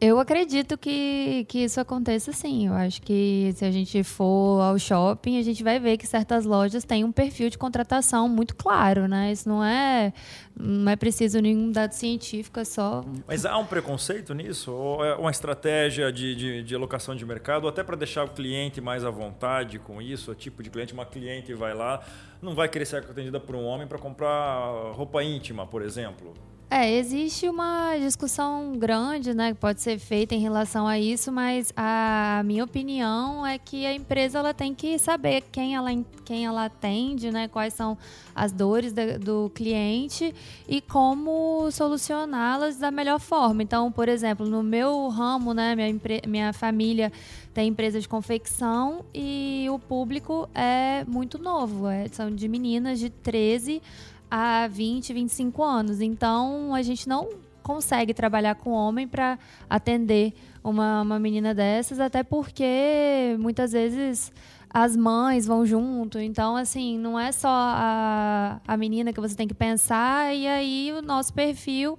Eu 0.00 0.18
acredito 0.18 0.78
que, 0.78 1.44
que 1.46 1.58
isso 1.58 1.78
aconteça 1.78 2.32
sim. 2.32 2.68
Eu 2.68 2.72
acho 2.72 3.02
que 3.02 3.52
se 3.54 3.66
a 3.66 3.70
gente 3.70 4.02
for 4.02 4.62
ao 4.62 4.78
shopping, 4.78 5.38
a 5.38 5.42
gente 5.42 5.62
vai 5.62 5.78
ver 5.78 5.98
que 5.98 6.06
certas 6.06 6.46
lojas 6.46 6.84
têm 6.84 7.04
um 7.04 7.12
perfil 7.12 7.50
de 7.50 7.58
contratação 7.58 8.26
muito 8.26 8.56
claro, 8.56 9.06
né? 9.06 9.30
Isso 9.30 9.46
não 9.46 9.62
é, 9.62 10.14
não 10.58 10.90
é 10.90 10.96
preciso 10.96 11.38
nenhum 11.40 11.70
dado 11.70 11.92
científico, 11.92 12.58
é 12.58 12.64
só. 12.64 13.04
Mas 13.26 13.44
há 13.44 13.58
um 13.58 13.66
preconceito 13.66 14.32
nisso? 14.32 14.72
Ou 14.72 15.04
é 15.04 15.14
uma 15.16 15.30
estratégia 15.30 16.10
de, 16.10 16.34
de, 16.34 16.62
de 16.62 16.74
alocação 16.74 17.14
de 17.14 17.26
mercado, 17.26 17.68
até 17.68 17.84
para 17.84 17.94
deixar 17.94 18.24
o 18.24 18.30
cliente 18.30 18.80
mais 18.80 19.04
à 19.04 19.10
vontade 19.10 19.78
com 19.78 20.00
isso? 20.00 20.32
O 20.32 20.34
tipo 20.34 20.62
de 20.62 20.70
cliente, 20.70 20.94
uma 20.94 21.04
cliente 21.04 21.52
vai 21.52 21.74
lá, 21.74 22.00
não 22.40 22.54
vai 22.54 22.70
querer 22.70 22.86
ser 22.86 22.96
atendida 22.96 23.38
por 23.38 23.54
um 23.54 23.66
homem 23.66 23.86
para 23.86 23.98
comprar 23.98 24.92
roupa 24.92 25.22
íntima, 25.22 25.66
por 25.66 25.82
exemplo. 25.82 26.32
É, 26.72 26.88
existe 26.88 27.48
uma 27.48 27.96
discussão 27.98 28.74
grande, 28.78 29.34
né, 29.34 29.52
que 29.52 29.58
pode 29.58 29.80
ser 29.80 29.98
feita 29.98 30.36
em 30.36 30.38
relação 30.38 30.86
a 30.86 30.96
isso, 31.00 31.32
mas 31.32 31.72
a 31.76 32.42
minha 32.44 32.62
opinião 32.62 33.44
é 33.44 33.58
que 33.58 33.84
a 33.84 33.92
empresa 33.92 34.38
ela 34.38 34.54
tem 34.54 34.72
que 34.72 34.96
saber 34.96 35.42
quem 35.50 35.74
ela, 35.74 35.90
quem 36.24 36.46
ela 36.46 36.66
atende, 36.66 37.32
né, 37.32 37.48
quais 37.48 37.74
são 37.74 37.98
as 38.32 38.52
dores 38.52 38.92
do 39.20 39.50
cliente 39.52 40.32
e 40.68 40.80
como 40.80 41.68
solucioná-las 41.72 42.76
da 42.76 42.92
melhor 42.92 43.18
forma. 43.18 43.64
Então, 43.64 43.90
por 43.90 44.08
exemplo, 44.08 44.46
no 44.46 44.62
meu 44.62 45.08
ramo, 45.08 45.52
né, 45.52 45.74
minha, 45.74 45.92
minha 46.28 46.52
família 46.52 47.10
tem 47.52 47.66
empresa 47.66 48.00
de 48.00 48.08
confecção 48.08 49.04
e 49.12 49.66
o 49.72 49.76
público 49.80 50.48
é 50.54 51.04
muito 51.08 51.36
novo, 51.36 51.88
é- 51.88 52.06
são 52.12 52.32
de 52.32 52.46
meninas 52.46 53.00
de 53.00 53.10
13 53.10 53.82
a 54.30 54.68
20, 54.68 55.12
25 55.12 55.62
anos. 55.62 56.00
Então, 56.00 56.74
a 56.74 56.82
gente 56.82 57.08
não 57.08 57.28
consegue 57.62 58.14
trabalhar 58.14 58.54
com 58.54 58.70
homem 58.70 59.06
para 59.06 59.38
atender 59.68 60.32
uma, 60.62 61.02
uma 61.02 61.18
menina 61.18 61.54
dessas, 61.54 62.00
até 62.00 62.22
porque 62.22 63.36
muitas 63.38 63.72
vezes 63.72 64.32
as 64.68 64.96
mães 64.96 65.46
vão 65.46 65.66
junto. 65.66 66.18
Então, 66.18 66.56
assim, 66.56 66.98
não 66.98 67.18
é 67.18 67.32
só 67.32 67.48
a, 67.50 68.60
a 68.66 68.76
menina 68.76 69.12
que 69.12 69.20
você 69.20 69.34
tem 69.34 69.48
que 69.48 69.54
pensar, 69.54 70.34
e 70.34 70.46
aí 70.46 70.92
o 70.92 71.02
nosso 71.02 71.32
perfil 71.32 71.98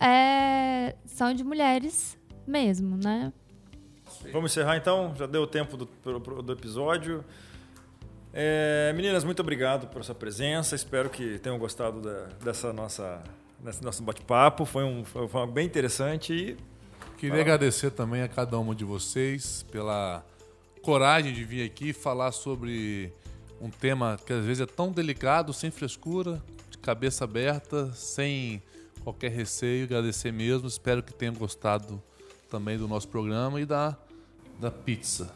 é, 0.00 0.94
são 1.04 1.32
de 1.34 1.44
mulheres 1.44 2.18
mesmo, 2.46 2.96
né? 2.96 3.32
Vamos 4.32 4.52
encerrar 4.52 4.76
então? 4.76 5.14
Já 5.14 5.26
deu 5.26 5.42
o 5.42 5.46
tempo 5.46 5.76
do, 5.76 5.88
do 6.42 6.52
episódio. 6.52 7.24
É, 8.38 8.92
meninas, 8.94 9.24
muito 9.24 9.40
obrigado 9.40 9.86
por 9.86 10.04
sua 10.04 10.14
presença. 10.14 10.74
Espero 10.74 11.08
que 11.08 11.38
tenham 11.38 11.58
gostado 11.58 12.02
da- 12.02 12.26
dessa 12.44 12.70
nossa 12.70 13.22
desse 13.58 13.82
nosso 13.82 14.02
bate-papo. 14.02 14.66
Foi 14.66 14.84
um 14.84 15.06
foi, 15.06 15.26
foi 15.26 15.46
bem 15.46 15.64
interessante 15.66 16.32
e 16.34 16.56
Queria 17.16 17.40
agradecer 17.40 17.90
também 17.92 18.20
a 18.20 18.28
cada 18.28 18.58
uma 18.58 18.74
de 18.74 18.84
vocês 18.84 19.62
pela 19.72 20.22
coragem 20.82 21.32
de 21.32 21.42
vir 21.44 21.64
aqui 21.64 21.94
falar 21.94 22.30
sobre 22.30 23.10
um 23.58 23.70
tema 23.70 24.18
que 24.26 24.34
às 24.34 24.44
vezes 24.44 24.60
é 24.60 24.66
tão 24.66 24.92
delicado, 24.92 25.54
sem 25.54 25.70
frescura, 25.70 26.42
de 26.68 26.76
cabeça 26.76 27.24
aberta, 27.24 27.90
sem 27.94 28.62
qualquer 29.02 29.30
receio. 29.30 29.84
Agradecer 29.84 30.30
mesmo. 30.30 30.68
Espero 30.68 31.02
que 31.02 31.14
tenham 31.14 31.32
gostado 31.32 32.02
também 32.50 32.76
do 32.76 32.86
nosso 32.86 33.08
programa 33.08 33.58
e 33.62 33.64
da, 33.64 33.96
da 34.58 34.70
pizza. 34.70 35.34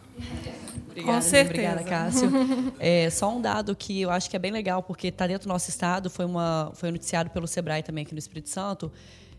Obrigada, 0.91 1.13
Com 1.13 1.23
certeza. 1.23 1.51
Obrigada, 1.51 1.85
Cássio. 1.85 2.31
É, 2.79 3.11
só 3.11 3.35
um 3.35 3.41
dado 3.41 3.75
que 3.77 4.01
eu 4.01 4.11
acho 4.11 4.29
que 4.29 4.37
é 4.37 4.39
bem 4.39 4.51
legal, 4.51 4.83
porque 4.83 5.09
está 5.09 5.27
dentro 5.27 5.49
do 5.49 5.53
nosso 5.53 5.69
estado, 5.69 6.09
foi, 6.09 6.25
uma, 6.25 6.73
foi 6.75 6.91
noticiado 6.91 7.31
pelo 7.31 7.47
Sebrae 7.47 7.83
também 7.83 8.03
aqui 8.03 8.15
no 8.15 8.19
Espírito 8.19 8.49
Santo, 8.49 8.91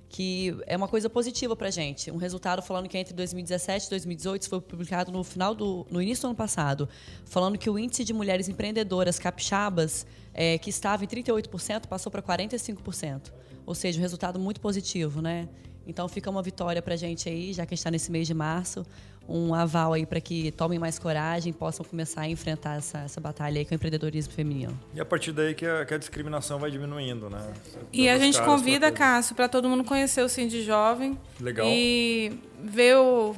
que 0.08 0.56
é 0.68 0.76
uma 0.76 0.88
coisa 0.88 1.10
positiva 1.10 1.56
para 1.56 1.70
a 1.70 1.72
gente. 1.72 2.12
Um 2.12 2.18
resultado 2.18 2.62
falando 2.62 2.88
que 2.88 2.98
entre 2.98 3.14
2017 3.14 3.88
e 3.88 3.90
2018, 3.90 4.42
isso 4.42 4.50
foi 4.50 4.62
publicado 4.62 5.12
no 5.12 5.24
final 5.24 5.56
do 5.56 5.88
no 5.90 6.02
início 6.02 6.24
do 6.24 6.28
ano 6.28 6.36
passado, 6.36 6.88
falando 7.26 7.58
que 7.58 7.70
o 7.70 7.80
índice 7.80 8.04
de 8.04 8.14
mulheres 8.14 8.50
empreendedoras 8.50 9.18
capixabas, 9.18 10.06
é, 10.34 10.58
que 10.58 10.70
estava 10.70 11.04
em 11.04 11.08
38%, 11.08 11.88
passou 11.88 12.12
para 12.12 12.22
45%. 12.22 13.32
Ou 13.66 13.74
seja, 13.74 14.00
um 14.00 14.02
resultado 14.02 14.40
muito 14.40 14.60
positivo, 14.60 15.22
né? 15.22 15.48
Então 15.88 16.08
fica 16.08 16.30
uma 16.30 16.44
vitória 16.44 16.82
para 16.82 16.94
a 16.94 16.98
gente 16.98 17.28
aí, 17.28 17.54
já 17.54 17.66
que 17.66 17.74
está 17.74 17.90
nesse 17.90 18.12
mês 18.12 18.28
de 18.28 18.34
março, 18.34 18.86
um 19.32 19.54
aval 19.56 19.94
aí 19.94 20.06
para 20.06 20.20
que 20.20 20.52
tomem 20.52 20.78
mais 20.78 21.00
coragem, 21.00 21.54
possam 21.54 21.86
começar 21.86 22.22
a 22.22 22.30
enfrentar 22.30 22.78
essa, 22.78 23.00
essa 23.00 23.20
batalha 23.22 23.60
aí 23.60 23.66
com 23.66 23.74
o 23.74 23.76
empreendedorismo 23.76 24.34
feminino. 24.34 24.78
E 24.94 25.00
a 25.00 25.06
partir 25.06 25.32
daí 25.32 25.54
que 25.56 25.66
a, 25.66 25.86
que 25.86 25.94
a 25.94 25.98
discriminação 25.98 26.60
vai 26.60 26.70
diminuindo, 26.70 27.30
né? 27.30 27.42
E 27.94 28.10
a 28.10 28.18
gente 28.20 28.42
convida, 28.42 28.88
pra- 28.92 28.98
Cássio, 28.98 29.36
para 29.36 29.48
todo 29.48 29.70
mundo 29.70 29.84
conhecer 29.84 30.22
o 30.24 30.30
Cindy 30.30 30.62
Jovem. 30.64 31.18
Legal. 31.40 31.66
E 31.70 32.34
ver 32.62 32.98
o. 32.98 33.36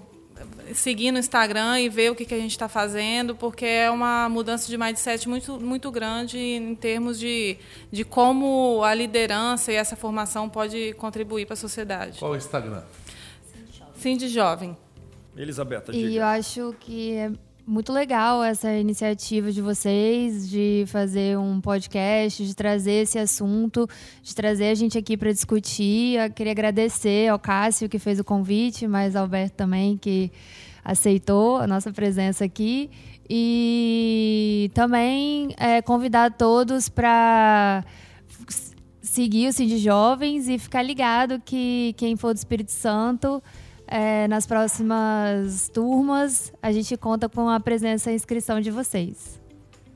seguir 0.74 1.12
no 1.12 1.20
Instagram 1.20 1.80
e 1.80 1.88
ver 1.90 2.12
o 2.12 2.16
que, 2.16 2.26
que 2.26 2.34
a 2.34 2.40
gente 2.40 2.52
está 2.52 2.68
fazendo, 2.68 3.36
porque 3.36 3.66
é 3.66 3.90
uma 3.92 4.28
mudança 4.28 4.68
de 4.68 4.78
mindset 4.78 5.30
muito, 5.30 5.60
muito 5.60 5.90
grande 5.92 6.38
em 6.38 6.76
termos 6.76 7.18
de, 7.20 7.58
de 7.92 8.04
como 8.04 8.82
a 8.84 8.94
liderança 8.94 9.72
e 9.72 9.76
essa 9.76 9.96
formação 9.96 10.50
pode 10.50 10.94
contribuir 10.94 11.46
para 11.46 11.54
a 11.54 11.58
sociedade. 11.58 12.20
Qual 12.20 12.34
é 12.34 12.36
o 12.36 12.38
Instagram? 12.38 12.82
Cindy 13.96 14.28
Jovem. 14.28 14.76
Elizabeth, 15.36 15.84
E 15.92 16.02
eu 16.04 16.10
diga. 16.10 16.28
acho 16.28 16.76
que 16.80 17.14
é 17.14 17.32
muito 17.66 17.94
legal 17.94 18.44
essa 18.44 18.74
iniciativa 18.74 19.52
de 19.52 19.62
vocês 19.62 20.50
de 20.50 20.84
fazer 20.88 21.38
um 21.38 21.62
podcast, 21.62 22.46
de 22.46 22.56
trazer 22.56 23.04
esse 23.04 23.18
assunto, 23.18 23.88
de 24.22 24.36
trazer 24.36 24.70
a 24.70 24.76
gente 24.76 24.98
aqui 24.98 25.16
para 25.16 25.32
discutir. 25.32 26.20
Eu 26.20 26.30
queria 26.32 26.52
agradecer 26.52 27.30
ao 27.30 27.40
Cássio 27.40 27.88
que 27.90 27.98
fez 27.98 28.20
o 28.20 28.24
convite, 28.24 28.86
mas 28.88 29.16
ao 29.16 29.24
Alberto 29.24 29.56
também 29.56 29.98
que 29.98 30.32
aceitou 30.84 31.58
a 31.58 31.66
nossa 31.66 31.92
presença 31.92 32.44
aqui. 32.44 32.90
E 33.30 34.70
também 34.74 35.50
é, 35.58 35.82
convidar 35.82 36.32
todos 36.34 36.90
para 36.90 37.86
seguir 39.02 39.48
o 39.48 39.54
Cid 39.54 39.78
Jovens 39.78 40.50
e 40.50 40.60
ficar 40.60 40.82
ligado 40.82 41.40
que 41.40 41.94
quem 41.98 42.18
for 42.18 42.34
do 42.34 42.38
Espírito 42.38 42.72
Santo 42.72 43.42
é, 43.88 44.28
nas 44.28 44.46
próximas 44.46 45.70
turmas, 45.70 46.54
a 46.62 46.72
gente 46.72 46.96
conta 46.98 47.28
com 47.28 47.50
a 47.50 47.60
presença 47.60 48.12
e 48.12 48.16
inscrição 48.16 48.60
de 48.62 48.72
vocês. 48.72 49.42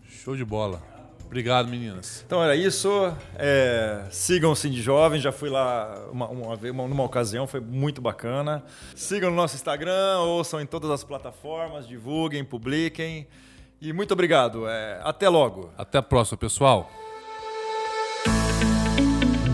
Show 0.08 0.36
de 0.36 0.46
bola. 0.46 0.82
Obrigado, 1.26 1.68
meninas. 1.68 2.24
Então 2.26 2.42
era 2.42 2.56
isso. 2.56 2.90
É, 3.36 4.06
sigam 4.10 4.52
o 4.52 4.56
Cindy 4.56 4.82
Jovem, 4.82 5.20
já 5.20 5.32
fui 5.32 5.50
lá 5.50 6.08
uma, 6.12 6.28
uma, 6.30 6.56
uma, 6.56 6.88
numa 6.88 7.04
ocasião, 7.04 7.46
foi 7.46 7.60
muito 7.60 8.02
bacana. 8.02 8.64
Sigam 8.96 9.30
no 9.30 9.36
nosso 9.36 9.56
Instagram, 9.56 10.20
ouçam 10.20 10.62
em 10.62 10.66
todas 10.66 10.90
as 10.90 11.04
plataformas, 11.04 11.88
divulguem, 11.88 12.46
publiquem. 12.46 13.28
E 13.82 13.92
muito 13.92 14.14
obrigado. 14.14 14.68
É, 14.68 15.02
até 15.04 15.28
logo. 15.28 15.70
Até 15.78 15.98
a 15.98 16.02
próxima, 16.02 16.38
pessoal 16.38 16.90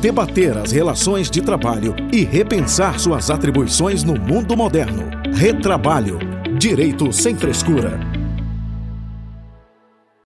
debater 0.04 0.58
as 0.58 0.74
relações 0.74 1.32
de 1.32 1.42
trabalho 1.42 1.96
e 2.12 2.26
repensar 2.26 3.00
suas 3.00 3.30
atribuições 3.30 4.04
no 4.04 4.20
mundo 4.20 4.58
moderno. 4.58 5.10
Retrabalho. 5.34 6.20
Direito 6.60 7.14
sem 7.14 7.38
frescura. 7.38 7.98